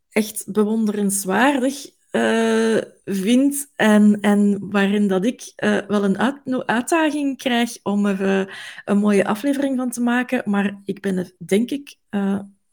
echt 0.09 0.51
bewonderenswaardig 0.51 1.89
uh, 2.11 2.77
vind 3.05 3.71
en, 3.75 4.17
en 4.21 4.69
waarin 4.69 5.07
dat 5.07 5.25
ik 5.25 5.53
uh, 5.63 5.77
wel 5.87 6.03
een 6.03 6.17
uit, 6.17 6.65
uitdaging 6.65 7.37
krijg 7.37 7.77
om 7.83 8.05
er 8.05 8.49
een 8.85 8.97
mooie 8.97 9.25
aflevering 9.25 9.77
van 9.77 9.89
te 9.89 10.01
maken. 10.01 10.41
Maar 10.45 10.81
ik 10.85 11.01
ben 11.01 11.17
er, 11.17 11.31
denk 11.45 11.71
ik, 11.71 11.95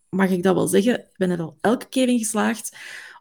mag 0.08 0.30
ik 0.30 0.42
dat 0.42 0.54
wel 0.54 0.66
zeggen, 0.66 0.98
ik 0.98 1.16
ben 1.16 1.30
er 1.30 1.40
al 1.40 1.56
elke 1.60 1.88
keer 1.88 2.08
in 2.08 2.18
geslaagd 2.18 2.76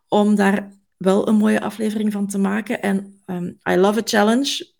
om 0.07 0.35
daar 0.35 0.71
wel 0.97 1.27
een 1.27 1.35
mooie 1.35 1.61
aflevering 1.61 2.11
van 2.11 2.27
te 2.27 2.37
maken. 2.37 2.81
En 2.81 3.21
um, 3.25 3.59
I 3.69 3.75
love 3.75 3.99
a 3.99 4.03
challenge 4.03 4.71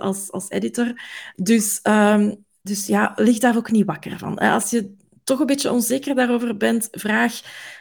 als, 0.00 0.32
als 0.32 0.50
editor. 0.50 1.00
Dus, 1.36 1.80
um, 1.82 2.45
dus 2.66 2.86
ja, 2.86 3.12
lig 3.16 3.38
daar 3.38 3.56
ook 3.56 3.70
niet 3.70 3.86
wakker 3.86 4.18
van. 4.18 4.38
Als 4.38 4.70
je 4.70 4.94
toch 5.24 5.40
een 5.40 5.46
beetje 5.46 5.72
onzeker 5.72 6.14
daarover 6.14 6.56
bent, 6.56 6.88
vraag 6.90 7.40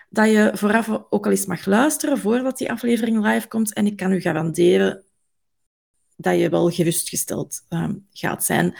dat 0.09 0.29
je 0.29 0.51
vooraf 0.53 0.89
ook 1.09 1.25
al 1.25 1.31
eens 1.31 1.45
mag 1.45 1.65
luisteren 1.65 2.17
voordat 2.17 2.57
die 2.57 2.71
aflevering 2.71 3.25
live 3.25 3.47
komt. 3.47 3.73
En 3.73 3.85
ik 3.85 3.95
kan 3.95 4.11
u 4.11 4.21
garanderen 4.21 5.03
dat 6.17 6.39
je 6.39 6.49
wel 6.49 6.69
gerustgesteld 6.69 7.61
um, 7.69 8.07
gaat 8.11 8.43
zijn. 8.43 8.75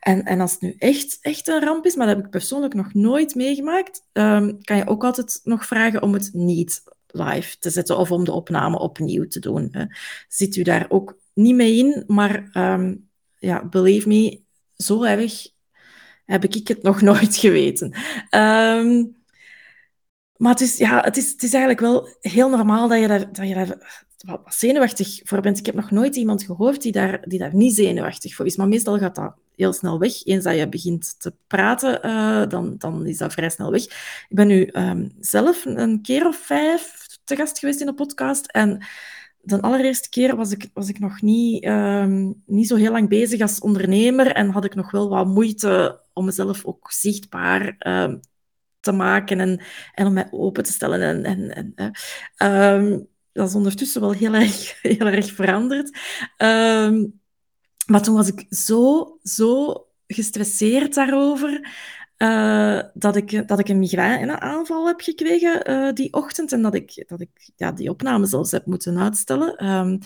En, 0.00 0.24
en 0.24 0.40
als 0.40 0.52
het 0.52 0.60
nu 0.60 0.74
echt, 0.78 1.18
echt 1.20 1.48
een 1.48 1.64
ramp 1.64 1.86
is, 1.86 1.94
maar 1.94 2.06
dat 2.06 2.16
heb 2.16 2.24
ik 2.24 2.30
persoonlijk 2.30 2.74
nog 2.74 2.94
nooit 2.94 3.34
meegemaakt, 3.34 4.02
um, 4.12 4.64
kan 4.64 4.76
je 4.76 4.86
ook 4.86 5.04
altijd 5.04 5.40
nog 5.44 5.66
vragen 5.66 6.02
om 6.02 6.12
het 6.12 6.30
niet 6.32 6.82
live 7.06 7.58
te 7.58 7.70
zetten 7.70 7.98
of 7.98 8.10
om 8.10 8.24
de 8.24 8.32
opname 8.32 8.78
opnieuw 8.78 9.26
te 9.26 9.40
doen. 9.40 9.90
Zit 10.28 10.56
u 10.56 10.62
daar 10.62 10.86
ook 10.88 11.18
niet 11.32 11.54
mee 11.54 11.76
in, 11.76 12.04
maar 12.06 12.50
um, 12.52 13.08
ja, 13.38 13.64
believe 13.64 14.08
me, 14.08 14.40
zo 14.80 15.02
erg 15.02 15.46
heb 16.24 16.44
ik 16.44 16.68
het 16.68 16.82
nog 16.82 17.00
nooit 17.00 17.36
geweten. 17.36 17.94
Um, 18.30 19.18
maar 20.36 20.52
het 20.52 20.60
is, 20.60 20.76
ja, 20.76 21.00
het, 21.00 21.16
is, 21.16 21.30
het 21.30 21.42
is 21.42 21.52
eigenlijk 21.52 21.80
wel 21.80 22.08
heel 22.20 22.48
normaal 22.48 22.88
dat 22.88 23.00
je 23.00 23.08
daar, 23.08 23.32
dat 23.32 23.48
je 23.48 23.54
daar 23.54 23.98
wat 24.26 24.54
zenuwachtig 24.54 25.20
voor 25.24 25.40
bent. 25.40 25.58
Ik 25.58 25.66
heb 25.66 25.74
nog 25.74 25.90
nooit 25.90 26.16
iemand 26.16 26.42
gehoord 26.42 26.82
die 26.82 26.92
daar, 26.92 27.20
die 27.28 27.38
daar 27.38 27.54
niet 27.54 27.74
zenuwachtig 27.74 28.34
voor 28.34 28.46
is. 28.46 28.56
Maar 28.56 28.68
meestal 28.68 28.98
gaat 28.98 29.14
dat 29.14 29.34
heel 29.56 29.72
snel 29.72 29.98
weg. 29.98 30.24
Eens 30.24 30.44
dat 30.44 30.56
je 30.56 30.68
begint 30.68 31.20
te 31.20 31.32
praten, 31.46 32.06
uh, 32.06 32.48
dan, 32.48 32.74
dan 32.78 33.06
is 33.06 33.18
dat 33.18 33.32
vrij 33.32 33.50
snel 33.50 33.70
weg. 33.70 33.84
Ik 34.28 34.36
ben 34.36 34.46
nu 34.46 34.68
um, 34.72 35.12
zelf 35.20 35.64
een 35.64 36.02
keer 36.02 36.26
of 36.26 36.36
vijf 36.36 37.06
te 37.24 37.36
gast 37.36 37.58
geweest 37.58 37.80
in 37.80 37.88
een 37.88 37.94
podcast. 37.94 38.46
En 38.46 38.84
de 39.42 39.60
allereerste 39.60 40.08
keer 40.08 40.36
was 40.36 40.52
ik, 40.52 40.70
was 40.74 40.88
ik 40.88 40.98
nog 40.98 41.22
niet, 41.22 41.64
um, 41.64 42.42
niet 42.46 42.68
zo 42.68 42.76
heel 42.76 42.92
lang 42.92 43.08
bezig 43.08 43.40
als 43.40 43.60
ondernemer 43.60 44.26
en 44.32 44.50
had 44.50 44.64
ik 44.64 44.74
nog 44.74 44.90
wel 44.90 45.08
wat 45.08 45.26
moeite 45.26 46.00
om 46.12 46.24
mezelf 46.24 46.64
ook 46.64 46.92
zichtbaar 46.92 47.76
um, 47.78 48.20
te 48.80 48.92
maken 48.92 49.40
en, 49.40 49.60
en 49.94 50.06
om 50.06 50.12
mij 50.12 50.28
open 50.30 50.64
te 50.64 50.72
stellen. 50.72 51.00
En, 51.02 51.24
en, 51.24 51.74
en 51.76 51.92
um, 52.50 53.08
dat 53.32 53.48
is 53.48 53.54
ondertussen 53.54 54.00
wel 54.00 54.12
heel 54.12 54.34
erg, 54.34 54.78
heel 54.82 55.06
erg 55.06 55.32
veranderd. 55.32 55.98
maar 57.86 58.02
toen 58.02 58.14
was 58.14 58.28
ik 58.28 58.46
zo, 58.48 59.18
zo 59.22 59.74
gestresseerd 60.06 60.94
daarover 60.94 61.68
uh, 62.22 62.80
dat, 62.94 63.16
ik, 63.16 63.48
dat 63.48 63.58
ik 63.58 63.68
een 63.68 63.78
migraineaanval 63.78 64.86
heb 64.86 65.00
gekregen 65.00 65.70
uh, 65.70 65.92
die 65.92 66.12
ochtend 66.12 66.52
en 66.52 66.62
dat 66.62 66.74
ik, 66.74 67.04
dat 67.06 67.20
ik 67.20 67.50
ja, 67.56 67.72
die 67.72 67.90
opname 67.90 68.26
zelfs 68.26 68.50
heb 68.50 68.66
moeten 68.66 68.98
uitstellen. 68.98 69.66
Um, 69.66 69.98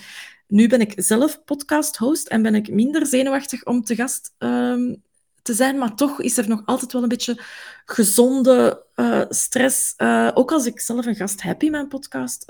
Nu 0.47 0.67
ben 0.67 0.81
ik 0.81 0.93
zelf 0.95 1.43
podcast-host 1.45 2.27
en 2.27 2.41
ben 2.41 2.55
ik 2.55 2.69
minder 2.69 3.05
zenuwachtig 3.05 3.65
om 3.65 3.83
te 3.83 3.95
gast 3.95 4.33
um, 4.39 5.03
te 5.41 5.53
zijn, 5.53 5.77
maar 5.77 5.95
toch 5.95 6.21
is 6.21 6.37
er 6.37 6.47
nog 6.47 6.61
altijd 6.65 6.91
wel 6.91 7.03
een 7.03 7.09
beetje 7.09 7.41
gezonde 7.85 8.85
uh, 8.95 9.25
stress. 9.29 9.93
Ook 10.33 10.51
als 10.51 10.65
ik 10.65 10.79
zelf 10.79 11.05
een 11.05 11.15
gast 11.15 11.41
heb 11.41 11.63
in 11.63 11.71
mijn 11.71 11.87
podcast, 11.87 12.45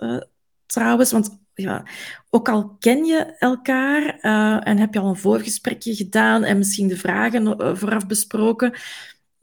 trouwens. 0.65 1.12
Want 1.12 1.39
ja, 1.53 1.84
ook 2.29 2.50
al 2.50 2.75
ken 2.79 3.05
je 3.05 3.36
elkaar 3.39 4.19
en 4.60 4.77
heb 4.77 4.93
je 4.93 5.00
al 5.00 5.10
een 5.10 5.15
voorgesprekje 5.15 5.95
gedaan 5.95 6.43
en 6.43 6.57
misschien 6.57 6.88
de 6.88 6.98
vragen 6.98 7.77
vooraf 7.77 8.07
besproken, 8.07 8.74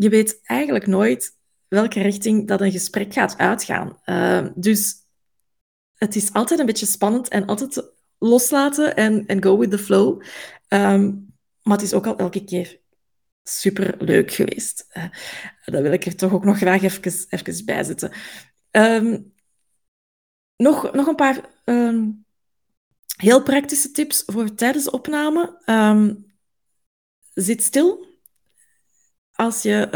je 0.03 0.09
weet 0.09 0.41
eigenlijk 0.43 0.87
nooit 0.87 1.39
welke 1.69 2.03
richting 2.03 2.49
dat 2.49 2.61
een 2.61 2.73
gesprek 2.73 3.13
gaat 3.13 3.39
uitgaan. 3.39 3.99
dus 4.55 4.95
het 5.95 6.17
is 6.17 6.33
altijd 6.33 6.61
een 6.61 6.67
beetje 6.67 6.87
spannend 6.87 7.29
en 7.29 7.47
altijd 7.47 7.93
loslaten 8.19 8.97
en, 8.97 9.43
go 9.43 9.59
with 9.59 9.71
the 9.71 9.79
flow. 9.79 10.23
Um, 10.69 11.35
maar 11.63 11.77
het 11.77 11.87
is 11.87 11.95
ook 11.95 12.07
al 12.07 12.17
elke 12.17 12.45
keer 12.45 12.81
super 13.43 13.95
leuk 14.05 14.31
geweest. 14.31 14.87
Uh, 14.93 15.05
dat 15.65 15.83
wil 15.83 15.93
ik 15.93 16.05
er 16.05 16.17
toch 16.17 16.33
ook 16.33 16.45
nog 16.45 16.57
graag 16.57 16.83
even, 16.83 17.27
even 17.29 17.65
bij 17.65 17.85
zetten. 17.85 18.13
Um, 18.71 19.33
nog, 20.57 20.93
nog 20.93 21.07
een 21.07 21.15
paar 21.15 21.51
heel 23.17 23.43
praktische 23.43 23.91
tips 23.91 24.23
voor 24.27 24.55
tijdens 24.55 24.85
de 24.85 24.91
opname. 24.91 25.61
zit 27.35 27.63
stil 27.63 28.12
als 29.43 29.63
je, 29.63 29.89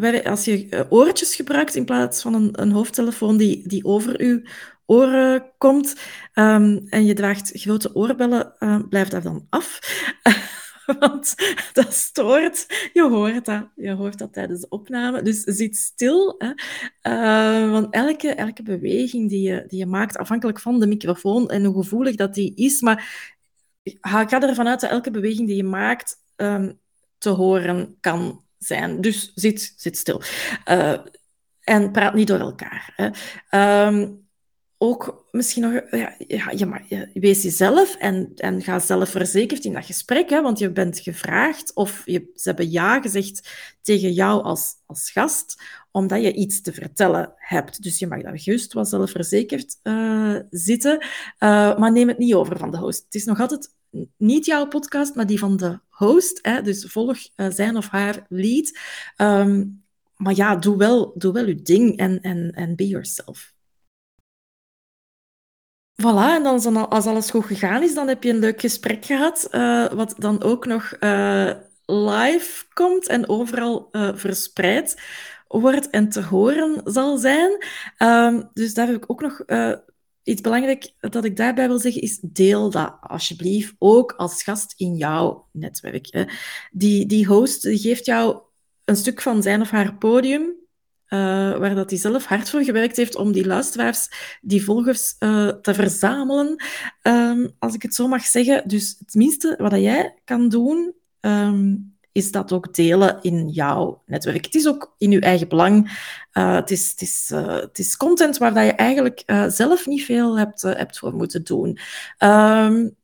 uh, 0.00 0.24
als 0.24 0.44
je 0.44 0.86
oortjes 0.88 1.34
gebruikt 1.34 1.74
in 1.74 1.84
plaats 1.84 2.22
van 2.22 2.34
een, 2.34 2.48
een 2.52 2.70
hoofdtelefoon 2.70 3.36
die, 3.36 3.68
die 3.68 3.84
over 3.84 4.24
je 4.24 4.50
oren 4.86 5.52
komt 5.58 5.94
um, 6.34 6.86
en 6.88 7.04
je 7.04 7.14
draagt 7.14 7.50
grote 7.54 7.94
oorbellen, 7.94 8.52
uh, 8.58 8.78
blijf 8.88 9.08
daar 9.08 9.22
dan 9.22 9.46
af. 9.50 9.78
Want 11.00 11.34
dat 11.72 11.94
stoort. 11.94 12.66
Je 12.92 13.02
hoort 13.02 13.44
dat. 13.44 13.68
Je 13.76 13.92
hoort 13.92 14.18
dat 14.18 14.32
tijdens 14.32 14.60
de 14.60 14.68
opname. 14.68 15.22
Dus 15.22 15.42
zit 15.42 15.76
stil. 15.76 16.34
Hè. 16.38 17.70
Want 17.70 17.94
elke, 17.94 18.28
elke 18.28 18.62
beweging 18.62 19.28
die 19.28 19.42
je, 19.42 19.64
die 19.66 19.78
je 19.78 19.86
maakt, 19.86 20.16
afhankelijk 20.16 20.60
van 20.60 20.80
de 20.80 20.86
microfoon 20.86 21.48
en 21.48 21.64
hoe 21.64 21.82
gevoelig 21.82 22.16
dat 22.16 22.34
die 22.34 22.54
is, 22.54 22.80
maar 22.80 23.26
ga 24.00 24.40
ervan 24.40 24.68
uit 24.68 24.80
dat 24.80 24.90
elke 24.90 25.10
beweging 25.10 25.46
die 25.46 25.56
je 25.56 25.64
maakt 25.64 26.16
um, 26.36 26.78
te 27.18 27.30
horen 27.30 27.96
kan 28.00 28.46
zijn. 28.58 29.00
Dus 29.00 29.32
zit, 29.34 29.74
zit 29.76 29.96
stil. 29.96 30.22
Uh, 30.68 30.98
en 31.60 31.90
praat 31.92 32.14
niet 32.14 32.26
door 32.26 32.38
elkaar. 32.38 32.92
Hè. 32.96 33.86
Um, 33.86 34.26
ook 34.80 35.28
misschien 35.30 35.62
nog, 35.62 35.82
ja, 35.90 36.14
ja, 36.58 37.08
wees 37.12 37.42
jezelf 37.42 37.96
en, 37.96 38.32
en 38.34 38.62
ga 38.62 38.78
zelfverzekerd 38.78 39.64
in 39.64 39.72
dat 39.72 39.84
gesprek, 39.84 40.30
hè, 40.30 40.42
want 40.42 40.58
je 40.58 40.70
bent 40.70 40.98
gevraagd 40.98 41.74
of 41.74 42.02
je, 42.04 42.30
ze 42.34 42.48
hebben 42.48 42.70
ja 42.70 43.00
gezegd 43.00 43.48
tegen 43.82 44.12
jou 44.12 44.42
als, 44.42 44.74
als 44.86 45.10
gast, 45.10 45.62
omdat 45.90 46.22
je 46.22 46.32
iets 46.32 46.60
te 46.60 46.72
vertellen 46.72 47.32
hebt. 47.36 47.82
Dus 47.82 47.98
je 47.98 48.06
mag 48.06 48.22
daar 48.22 48.38
gerust 48.38 48.72
wel 48.72 48.84
zelfverzekerd 48.84 49.76
uh, 49.82 50.38
zitten, 50.50 50.98
uh, 51.02 51.78
maar 51.78 51.92
neem 51.92 52.08
het 52.08 52.18
niet 52.18 52.34
over 52.34 52.58
van 52.58 52.70
de 52.70 52.78
host. 52.78 53.04
Het 53.04 53.14
is 53.14 53.24
nog 53.24 53.40
altijd 53.40 53.74
niet 54.16 54.46
jouw 54.46 54.66
podcast, 54.66 55.14
maar 55.14 55.26
die 55.26 55.38
van 55.38 55.56
de 55.56 55.80
host. 55.98 56.38
Hè, 56.42 56.62
dus 56.62 56.84
volg 56.84 57.18
uh, 57.36 57.46
zijn 57.50 57.76
of 57.76 57.88
haar 57.88 58.26
lead. 58.28 58.78
Um, 59.16 59.82
maar 60.16 60.34
ja, 60.34 60.56
doe 60.56 60.76
wel, 60.76 61.12
doe 61.14 61.32
wel 61.32 61.46
je 61.46 61.62
ding 61.62 61.96
en, 61.96 62.20
en, 62.20 62.52
en 62.54 62.76
be 62.76 62.88
yourself. 62.88 63.52
Voilà, 66.02 66.36
en 66.36 66.42
dan, 66.42 66.88
als 66.88 67.06
alles 67.06 67.30
goed 67.30 67.44
gegaan 67.44 67.82
is, 67.82 67.94
dan 67.94 68.08
heb 68.08 68.22
je 68.22 68.30
een 68.30 68.38
leuk 68.38 68.60
gesprek 68.60 69.04
gehad, 69.04 69.48
uh, 69.50 69.92
wat 69.92 70.14
dan 70.18 70.42
ook 70.42 70.66
nog 70.66 70.96
uh, 71.00 71.52
live 71.84 72.64
komt 72.72 73.08
en 73.08 73.28
overal 73.28 73.88
verspreid 74.14 75.00
wordt 75.48 75.90
en 75.90 76.08
te 76.08 76.22
horen 76.22 76.80
zal 76.84 77.18
zijn. 77.18 77.64
Um, 77.98 78.50
dus 78.52 78.74
daar 78.74 78.86
heb 78.86 78.96
ik 78.96 79.10
ook 79.10 79.20
nog 79.20 79.42
iets 80.28 80.40
belangrijk 80.40 80.92
dat 81.00 81.24
ik 81.24 81.36
daarbij 81.36 81.68
wil 81.68 81.78
zeggen, 81.78 82.02
is 82.02 82.18
deel 82.22 82.70
dat 82.70 82.96
alsjeblieft 83.00 83.74
ook 83.78 84.12
als 84.12 84.42
gast 84.42 84.74
in 84.76 84.94
jouw 84.94 85.48
netwerk. 85.52 86.06
Hè. 86.10 86.24
Die, 86.70 87.06
die 87.06 87.26
host 87.26 87.62
die 87.62 87.78
geeft 87.78 88.06
jou 88.06 88.38
een 88.84 88.96
stuk 88.96 89.22
van 89.22 89.42
zijn 89.42 89.60
of 89.60 89.70
haar 89.70 89.94
podium, 89.94 90.42
uh, 90.42 90.48
waar 91.58 91.74
dat 91.74 91.90
hij 91.90 91.98
zelf 91.98 92.24
hard 92.24 92.50
voor 92.50 92.62
gewerkt 92.62 92.96
heeft 92.96 93.16
om 93.16 93.32
die 93.32 93.46
luisteraars, 93.46 94.08
die 94.40 94.64
volgers 94.64 95.16
uh, 95.18 95.48
te 95.48 95.74
verzamelen, 95.74 96.64
um, 97.02 97.54
als 97.58 97.74
ik 97.74 97.82
het 97.82 97.94
zo 97.94 98.08
mag 98.08 98.24
zeggen. 98.24 98.68
Dus 98.68 98.96
het 98.98 99.14
minste 99.14 99.54
wat 99.58 99.72
jij 99.72 100.14
kan 100.24 100.48
doen, 100.48 100.94
um, 101.20 101.96
is 102.18 102.32
dat 102.32 102.52
ook 102.52 102.74
delen 102.74 103.18
in 103.22 103.48
jouw 103.48 104.02
netwerk. 104.06 104.44
Het 104.44 104.54
is 104.54 104.68
ook 104.68 104.94
in 104.98 105.10
je 105.10 105.20
eigen 105.20 105.48
belang. 105.48 105.86
Uh, 106.32 106.54
het, 106.54 106.70
is, 106.70 106.90
het, 106.90 107.00
is, 107.00 107.30
het 107.34 107.78
is 107.78 107.96
content 107.96 108.38
waar 108.38 108.54
dat 108.54 108.64
je 108.64 108.72
eigenlijk 108.72 109.22
zelf 109.48 109.86
niet 109.86 110.04
veel 110.04 110.38
hebt, 110.38 110.62
hebt 110.62 110.98
voor 110.98 111.14
moeten 111.14 111.44
doen. 111.44 111.78
Um, 112.18 112.96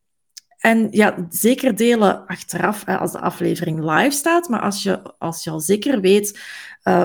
en 0.59 0.89
ja, 0.91 1.27
zeker 1.29 1.77
delen 1.77 2.27
achteraf 2.27 2.85
als 2.87 3.13
de 3.13 3.21
aflevering 3.21 3.91
live 3.91 4.11
staat. 4.17 4.49
Maar 4.49 4.61
als 4.61 4.83
je, 4.83 5.03
als 5.19 5.45
je 5.45 5.51
al 5.51 5.61
zeker 5.61 6.01
weet 6.01 6.41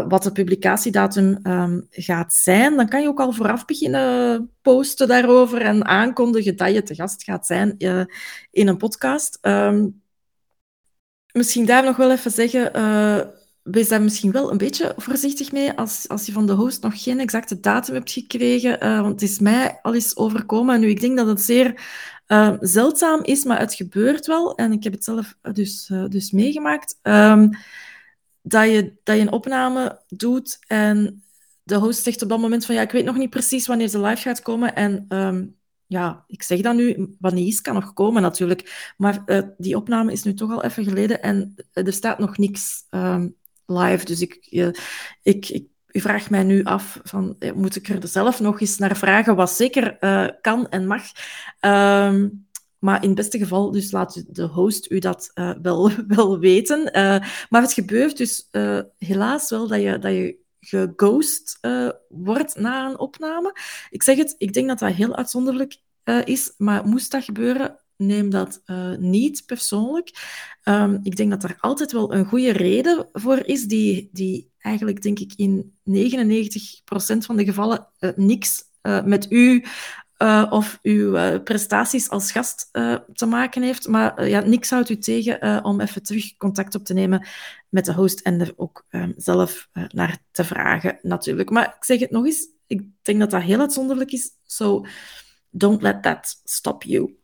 wat 0.08 0.24
de 0.24 0.32
publicatiedatum 0.32 1.40
um, 1.44 1.88
gaat 1.90 2.34
zijn, 2.34 2.76
dan 2.76 2.88
kan 2.88 3.02
je 3.02 3.08
ook 3.08 3.20
al 3.20 3.32
vooraf 3.32 3.66
beginnen 3.66 4.52
posten 4.62 5.08
daarover 5.08 5.62
en 5.62 5.86
aankondigen 5.86 6.56
dat 6.56 6.74
je 6.74 6.84
te 6.84 6.96
gast 6.96 7.24
gaat 7.24 7.46
zijn 7.46 7.76
in 8.52 8.68
een 8.68 8.78
podcast. 8.78 9.38
Um, 9.42 10.02
misschien 11.32 11.66
daar 11.66 11.84
nog 11.84 11.96
wel 11.98 12.12
even 12.12 12.32
zeggen. 12.32 12.78
Uh, 12.78 13.20
wees 13.62 13.88
daar 13.88 14.02
misschien 14.02 14.32
wel 14.32 14.52
een 14.52 14.58
beetje 14.58 14.94
voorzichtig 14.98 15.52
mee 15.52 15.74
als, 15.74 16.08
als 16.08 16.26
je 16.26 16.32
van 16.32 16.46
de 16.46 16.54
host 16.54 16.82
nog 16.82 17.04
geen 17.04 17.20
exacte 17.20 17.60
datum 17.60 17.94
hebt 17.94 18.12
gekregen. 18.12 18.84
Uh, 18.84 19.02
want 19.02 19.22
het 19.22 19.30
is 19.30 19.40
mij 19.40 19.80
al 19.82 19.94
eens 19.94 20.18
overkomen. 20.18 20.76
En 20.76 20.82
nu, 20.82 20.90
ik 20.90 21.02
denk 21.02 21.18
dat 21.18 21.28
het 21.28 21.42
zeer 21.42 21.82
uh, 22.28 22.56
zeldzaam 22.60 23.24
is, 23.24 23.44
maar 23.44 23.60
het 23.60 23.74
gebeurt 23.74 24.26
wel. 24.26 24.56
En 24.56 24.72
ik 24.72 24.84
heb 24.84 24.94
het 24.94 25.04
zelf 25.04 25.36
dus, 25.54 25.92
dus 26.10 26.32
meegemaakt. 26.32 27.00
Um, 27.02 27.50
dat, 28.42 28.70
je, 28.70 28.94
dat 29.04 29.16
je 29.16 29.22
een 29.22 29.32
opname 29.32 30.02
doet 30.08 30.58
en 30.68 31.24
de 31.64 31.76
host 31.76 32.04
zegt 32.04 32.22
op 32.22 32.30
dat 32.30 32.40
moment 32.40 32.66
van 32.66 32.76
ja, 32.76 32.82
ik 32.82 32.92
weet 32.92 33.06
nog 33.06 33.18
niet 33.18 33.30
precies 33.30 33.68
wanneer 33.68 33.88
ze 33.88 34.02
live 34.02 34.22
gaat 34.22 34.42
komen. 34.42 34.76
En 34.76 35.06
um, 35.10 35.56
ja, 35.90 36.24
ik 36.28 36.44
zeg 36.44 36.62
dat 36.62 36.76
nu, 36.76 37.16
wanneer 37.20 37.48
is 37.48 37.62
kan 37.62 37.74
nog 37.74 37.94
komen 37.94 38.22
natuurlijk. 38.22 38.94
Maar 38.98 39.24
uh, 39.26 39.42
die 39.58 39.76
opname 39.76 40.12
is 40.12 40.24
nu 40.24 40.34
toch 40.34 40.52
al 40.52 40.64
even 40.64 40.84
geleden 40.84 41.22
en 41.22 41.56
er 41.74 41.94
staat 41.94 42.20
nog 42.20 42.38
niks 42.38 42.86
um, 42.90 43.36
live. 43.66 44.06
Dus 44.06 44.22
ik, 44.22 44.48
uh, 44.50 44.70
ik, 45.24 45.50
ik 45.50 45.68
u 45.92 46.00
vraagt 46.00 46.30
mij 46.30 46.44
nu 46.44 46.64
af, 46.64 47.00
van, 47.04 47.38
moet 47.54 47.76
ik 47.76 47.88
er 47.88 48.08
zelf 48.08 48.40
nog 48.40 48.62
eens 48.62 48.78
naar 48.78 48.98
vragen, 48.98 49.36
wat 49.36 49.52
zeker 49.52 49.98
kan 50.42 50.70
en 50.70 50.88
mag. 50.88 51.04
Um, 51.62 52.48
maar 52.80 53.02
in 53.02 53.08
het 53.08 53.18
beste 53.18 53.38
geval, 53.38 53.72
dus 53.72 53.92
laat 53.92 54.24
de 54.28 54.44
host 54.44 54.92
u 54.92 55.00
dat 55.00 55.32
wel, 55.62 55.92
wel 56.08 56.40
weten. 56.40 56.90
Maar 57.50 57.62
het 57.62 57.74
gebeurt 57.74 58.18
dus 58.18 58.50
helaas 58.98 59.50
wel 59.50 59.68
dat 59.68 59.82
je, 59.82 60.00
dat 60.00 60.12
je 60.12 60.38
geghost 60.60 61.60
wordt 62.10 62.56
na 62.56 62.90
een 62.90 63.00
opname. 63.00 63.56
Ik 63.90 64.04
zeg 64.04 64.18
het, 64.18 64.36
ik 64.38 64.54
denk 64.54 64.68
dat 64.68 64.80
dat 64.80 64.94
heel 64.94 65.16
uitzonderlijk 65.16 65.78
is, 66.24 66.54
maar 66.58 66.88
moest 66.88 67.12
dat 67.12 67.24
gebeuren, 67.24 67.80
neem 67.96 68.30
dat 68.30 68.62
uh, 68.66 68.98
niet 68.98 69.46
persoonlijk. 69.46 70.12
Um, 70.64 71.00
ik 71.04 71.16
denk 71.16 71.30
dat 71.30 71.44
er 71.44 71.58
altijd 71.60 71.92
wel 71.92 72.14
een 72.14 72.26
goede 72.26 72.52
reden 72.52 73.08
voor 73.12 73.46
is, 73.46 73.66
die, 73.66 74.10
die 74.12 74.52
eigenlijk, 74.58 75.02
denk 75.02 75.20
ik, 75.20 75.34
in 75.36 75.74
99% 75.90 75.94
van 77.18 77.36
de 77.36 77.46
gevallen 77.46 77.88
niks 78.16 78.64
met 79.04 79.32
u 79.32 79.66
of 80.50 80.80
uw 80.82 81.40
prestaties 81.44 82.10
als 82.10 82.32
gast 82.32 82.70
te 83.14 83.26
maken 83.26 83.62
heeft. 83.62 83.88
Maar 83.88 84.28
ja, 84.28 84.40
niks 84.40 84.70
houdt 84.70 84.90
u 84.90 84.98
tegen 84.98 85.64
om 85.64 85.82
even 85.82 86.04
terug 86.04 86.38
contact 86.38 86.76
op 86.76 86.86
te 86.86 86.94
nemen 86.94 87.28
met 87.70 87.86
de 87.86 87.94
host 87.94 88.20
en 88.20 88.40
er 88.40 88.54
ook 88.56 88.86
um, 88.90 89.14
zelf 89.18 89.70
naar 89.74 90.18
te 90.32 90.44
vragen, 90.44 91.00
natuurlijk. 91.02 91.50
Maar 91.50 91.66
ik 91.66 91.84
zeg 91.84 92.00
het 92.00 92.12
nog 92.12 92.26
eens, 92.26 92.48
ik 92.68 92.82
denk 93.02 93.20
dat 93.20 93.32
dat 93.32 93.42
heel 93.42 93.60
uitzonderlijk 93.60 94.12
is. 94.12 94.30
So 94.44 94.86
don't 95.50 95.82
let 95.82 96.04
that 96.04 96.42
stop 96.44 96.84
you. 96.84 97.18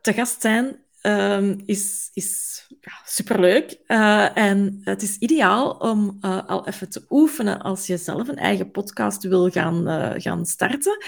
Te 0.00 0.12
gast 0.12 0.40
zijn 0.40 0.84
uh, 1.06 1.58
is, 1.66 2.10
is 2.12 2.64
ja, 2.80 2.92
superleuk. 3.04 3.78
Uh, 3.86 4.36
en 4.36 4.80
het 4.84 5.02
is 5.02 5.16
ideaal 5.18 5.70
om 5.70 6.18
uh, 6.20 6.46
al 6.46 6.66
even 6.66 6.90
te 6.90 7.04
oefenen 7.10 7.60
als 7.62 7.86
je 7.86 7.96
zelf 7.96 8.28
een 8.28 8.36
eigen 8.36 8.70
podcast 8.70 9.22
wil 9.22 9.50
gaan, 9.50 9.86
gaan 10.20 10.46
starten. 10.46 11.04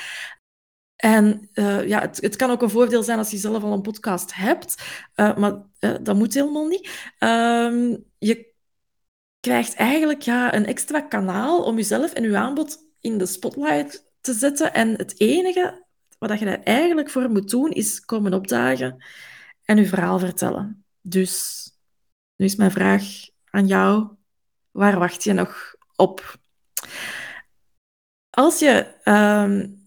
En 0.97 1.51
ja, 1.87 2.01
het, 2.01 2.21
het, 2.21 2.37
kan 2.37 2.51
ook 2.51 2.63
een 2.63 2.71
voordeel 2.71 3.03
zijn 3.03 3.19
als 3.19 3.31
je 3.31 3.37
zelf 3.37 3.63
al 3.63 3.73
een 3.73 3.83
podcast 3.83 4.35
hebt, 4.35 4.83
maar 5.15 5.63
dat 6.03 6.17
moet 6.17 6.35
helemaal 6.35 6.67
niet. 6.67 7.11
Ehm, 7.19 7.97
je 8.19 8.55
krijgt 9.41 9.75
eigenlijk 9.75 10.23
ja, 10.23 10.55
een 10.55 10.67
extra 10.67 11.01
kanaal 11.01 11.63
om 11.63 11.77
jezelf 11.77 12.13
en 12.13 12.23
je 12.23 12.37
aanbod 12.37 12.79
in 13.01 13.19
de 13.19 13.27
spotlight 13.27 14.05
te 14.21 14.33
zetten. 14.33 14.75
En 14.75 14.91
het 14.97 15.21
enige 15.21 15.85
wat 16.19 16.39
je 16.39 16.45
daar 16.45 16.63
eigenlijk 16.63 17.11
voor 17.11 17.31
moet 17.31 17.51
doen, 17.51 17.71
is 17.71 18.05
komen 18.05 18.35
opdagen 18.35 19.05
en 19.69 19.77
je 19.77 19.87
verhaal 19.87 20.19
vertellen. 20.19 20.85
Dus 21.01 21.65
nu 22.37 22.47
is 22.47 22.57
mijn 22.57 22.71
vraag 22.71 23.05
aan 23.51 23.67
jou. 23.67 24.09
Waar 24.71 24.99
wacht 24.99 25.25
je 25.25 25.33
nog 25.33 25.75
op? 25.97 26.39
Als 28.31 28.59
je 28.59 28.95
um, 29.05 29.83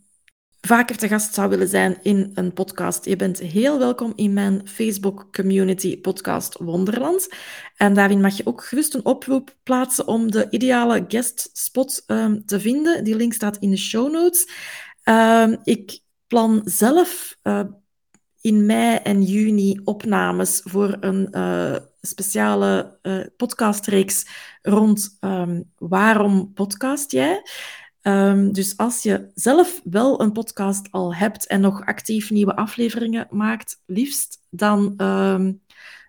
vaker 0.61 0.97
te 0.97 1.07
gast 1.07 1.33
zou 1.33 1.49
willen 1.49 1.67
zijn 1.67 1.99
in 2.01 2.31
een 2.33 2.53
podcast, 2.53 3.05
je 3.05 3.15
bent 3.15 3.39
heel 3.39 3.79
welkom 3.79 4.13
in 4.15 4.33
mijn 4.33 4.67
Facebook 4.67 5.33
community 5.33 6.01
podcast 6.01 6.57
Wonderland. 6.57 7.29
En 7.75 7.93
daarin 7.93 8.21
mag 8.21 8.37
je 8.37 8.45
ook 8.45 8.63
gerust 8.63 8.93
een 8.93 9.05
oproep 9.05 9.55
plaatsen 9.63 10.07
om 10.07 10.31
de 10.31 10.47
ideale 10.49 11.05
guest 11.07 11.49
spot 11.53 12.03
um, 12.07 12.45
te 12.45 12.59
vinden. 12.59 13.03
Die 13.03 13.15
link 13.15 13.33
staat 13.33 13.57
in 13.57 13.69
de 13.69 13.77
show 13.77 14.11
notes. 14.11 14.47
Um, 15.03 15.59
ik 15.63 15.99
plan 16.27 16.61
zelf 16.65 17.37
uh, 17.43 17.63
in 18.41 18.65
mei 18.65 18.95
en 18.95 19.23
juni 19.23 19.79
opnames 19.83 20.61
voor 20.63 20.97
een 20.99 21.27
uh, 21.31 21.75
speciale 22.01 22.97
uh, 23.01 23.25
podcastreeks 23.37 24.25
rond 24.61 25.17
um, 25.19 25.71
waarom 25.77 26.53
podcast 26.53 27.11
jij. 27.11 27.41
Um, 28.03 28.53
dus 28.53 28.77
als 28.77 29.03
je 29.03 29.31
zelf 29.35 29.81
wel 29.83 30.21
een 30.21 30.31
podcast 30.31 30.87
al 30.91 31.15
hebt 31.15 31.47
en 31.47 31.61
nog 31.61 31.85
actief 31.85 32.29
nieuwe 32.29 32.55
afleveringen 32.55 33.27
maakt, 33.29 33.81
liefst, 33.85 34.37
dan 34.49 34.93
um, 34.97 35.61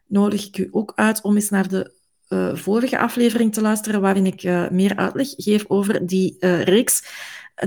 nodig 0.07 0.47
ik 0.47 0.59
u 0.59 0.69
ook 0.71 0.93
uit 0.95 1.23
om 1.23 1.35
eens 1.35 1.51
naar 1.51 1.69
de 1.69 1.93
uh, 2.29 2.55
vorige 2.55 2.99
aflevering 2.99 3.53
te 3.53 3.61
luisteren, 3.61 4.01
waarin 4.01 4.27
ik 4.27 4.43
meer 4.71 4.97
uitleg 4.97 5.29
geef 5.37 5.65
over 5.69 6.07
die 6.07 6.37
reeks 6.41 7.05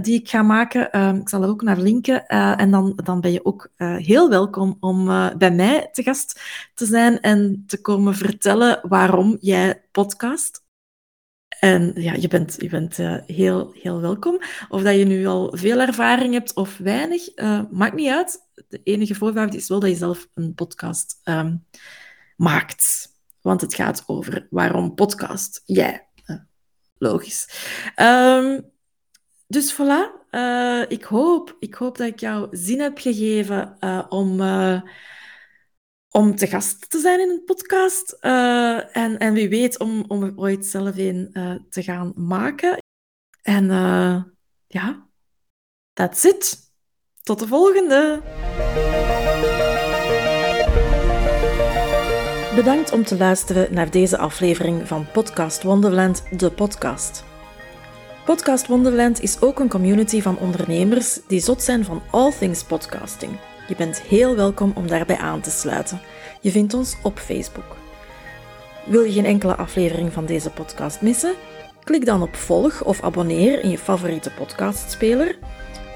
die 0.02 0.20
ik 0.20 0.30
ga 0.30 0.42
maken. 0.42 0.90
Uh, 0.92 1.14
ik 1.14 1.30
zal 1.30 1.44
er 1.44 1.50
ook 1.50 1.62
naar 1.62 1.78
linken. 1.78 2.24
Uh, 2.28 2.62
en 2.62 2.72
dan, 2.72 3.00
dan 3.04 3.22
ben 3.22 3.32
je 3.32 3.46
ook 3.46 3.70
uh, 3.78 3.96
heel 3.96 4.30
welkom 4.30 4.78
om 4.80 5.06
bij 5.38 5.52
mij 5.52 5.90
te 5.92 6.04
gast 6.04 6.42
te 6.74 6.86
zijn 6.86 7.20
en 7.20 7.64
te 7.68 7.82
komen 7.82 8.16
vertellen 8.16 8.80
waarom 8.88 9.38
jij 9.40 9.84
podcast. 9.92 10.64
En 11.60 11.92
ja, 11.96 12.14
je 12.14 12.28
bent, 12.28 12.56
je 12.60 12.70
bent 12.70 12.98
heel, 13.26 13.72
heel 13.74 14.02
welkom. 14.02 14.40
Of 14.70 14.82
dat 14.82 14.96
je 14.96 15.06
nu 15.06 15.26
al 15.26 15.58
veel 15.58 15.80
ervaring 15.80 16.34
hebt 16.34 16.54
of 16.54 16.78
weinig, 16.78 17.36
maakt 17.72 17.96
niet 17.96 18.10
uit. 18.10 18.40
De 18.68 18.82
enige 18.84 19.16
voorwaarde 19.16 19.58
is 19.58 19.68
wel 19.68 19.80
dat 19.80 19.90
je 19.90 19.96
zelf 19.96 20.28
een 20.34 20.54
podcast 20.54 21.22
um, 21.24 21.66
maakt. 22.36 23.14
Want 23.42 23.62
het 23.62 23.74
gaat 23.74 24.04
over 24.06 24.48
waarom 24.50 24.94
podcast 24.94 25.62
jij. 25.66 26.08
logisch. 26.98 27.50
Um, 27.96 28.74
dus 29.56 29.74
voilà, 29.74 30.12
uh, 30.32 30.84
ik, 30.88 31.04
hoop, 31.04 31.56
ik 31.60 31.74
hoop 31.74 31.98
dat 31.98 32.08
ik 32.08 32.20
jou 32.20 32.48
zin 32.52 32.80
heb 32.80 32.98
gegeven 32.98 33.78
uh, 33.80 34.06
om, 34.10 34.42
uh, 34.42 34.82
om 36.10 36.36
te 36.36 36.48
gast 36.48 36.90
te 36.90 37.00
zijn 37.00 37.20
in 37.20 37.30
een 37.30 37.44
podcast. 37.46 38.18
en, 38.22 39.18
en 39.18 39.34
wie 39.34 39.50
weet 39.50 39.80
om, 39.80 40.04
om 40.08 40.24
er 40.24 40.34
ooit 40.36 40.66
zelf 40.66 40.98
een 40.98 41.30
te 41.70 41.84
gaan 41.84 42.14
maken. 42.16 42.78
En 43.42 43.66
ja, 44.68 45.08
that's 45.94 46.24
it. 46.24 46.72
Tot 47.24 47.40
de 47.40 47.48
volgende. 47.48 48.22
Bedankt 52.56 52.92
om 52.92 53.04
te 53.04 53.18
luisteren 53.18 53.74
naar 53.74 53.92
deze 53.92 54.18
aflevering 54.18 54.88
van 54.88 55.12
Podcast 55.12 55.64
Wonderland, 55.64 56.40
de 56.40 56.52
podcast. 56.52 57.35
Podcast 58.26 58.68
Wonderland 58.68 59.22
is 59.22 59.42
ook 59.42 59.60
een 59.60 59.70
community 59.70 60.22
van 60.22 60.38
ondernemers 60.38 61.20
die 61.28 61.40
zot 61.40 61.62
zijn 61.62 61.86
van 61.86 62.02
all 62.12 62.32
things 62.40 62.64
podcasting. 62.64 63.32
Je 63.68 63.76
bent 63.76 64.02
heel 64.02 64.36
welkom 64.36 64.72
om 64.76 64.88
daarbij 64.88 65.18
aan 65.18 65.42
te 65.42 65.50
sluiten. 65.50 66.00
Je 66.42 66.52
vindt 66.52 66.74
ons 66.74 66.96
op 67.04 67.20
Facebook. 67.20 67.76
Wil 68.86 69.04
je 69.04 69.12
geen 69.12 69.26
enkele 69.26 69.56
aflevering 69.56 70.14
van 70.14 70.26
deze 70.26 70.50
podcast 70.50 71.02
missen? 71.02 71.34
Klik 71.84 72.06
dan 72.06 72.22
op 72.22 72.36
volg 72.36 72.84
of 72.84 73.02
abonneer 73.02 73.64
in 73.64 73.70
je 73.70 73.78
favoriete 73.78 74.32
podcastspeler. 74.32 75.38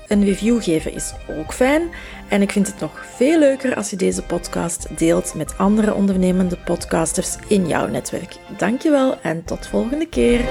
Een 0.08 0.24
review 0.24 0.64
geven 0.64 0.94
is 0.94 1.14
ook 1.40 1.54
fijn 1.54 1.90
en 2.28 2.42
ik 2.42 2.52
vind 2.52 2.68
het 2.68 2.80
nog 2.80 3.06
veel 3.16 3.40
leuker 3.40 3.76
als 3.76 3.90
je 3.90 3.96
deze 3.96 4.24
podcast 4.24 4.98
deelt 4.98 5.34
met 5.36 5.58
andere 5.58 5.94
ondernemende 5.94 6.58
podcasters 6.58 7.36
in 7.48 7.68
jouw 7.68 7.88
netwerk. 7.88 8.36
Dankjewel 8.58 9.22
en 9.22 9.44
tot 9.44 9.68
volgende 9.68 10.06
keer. 10.08 10.42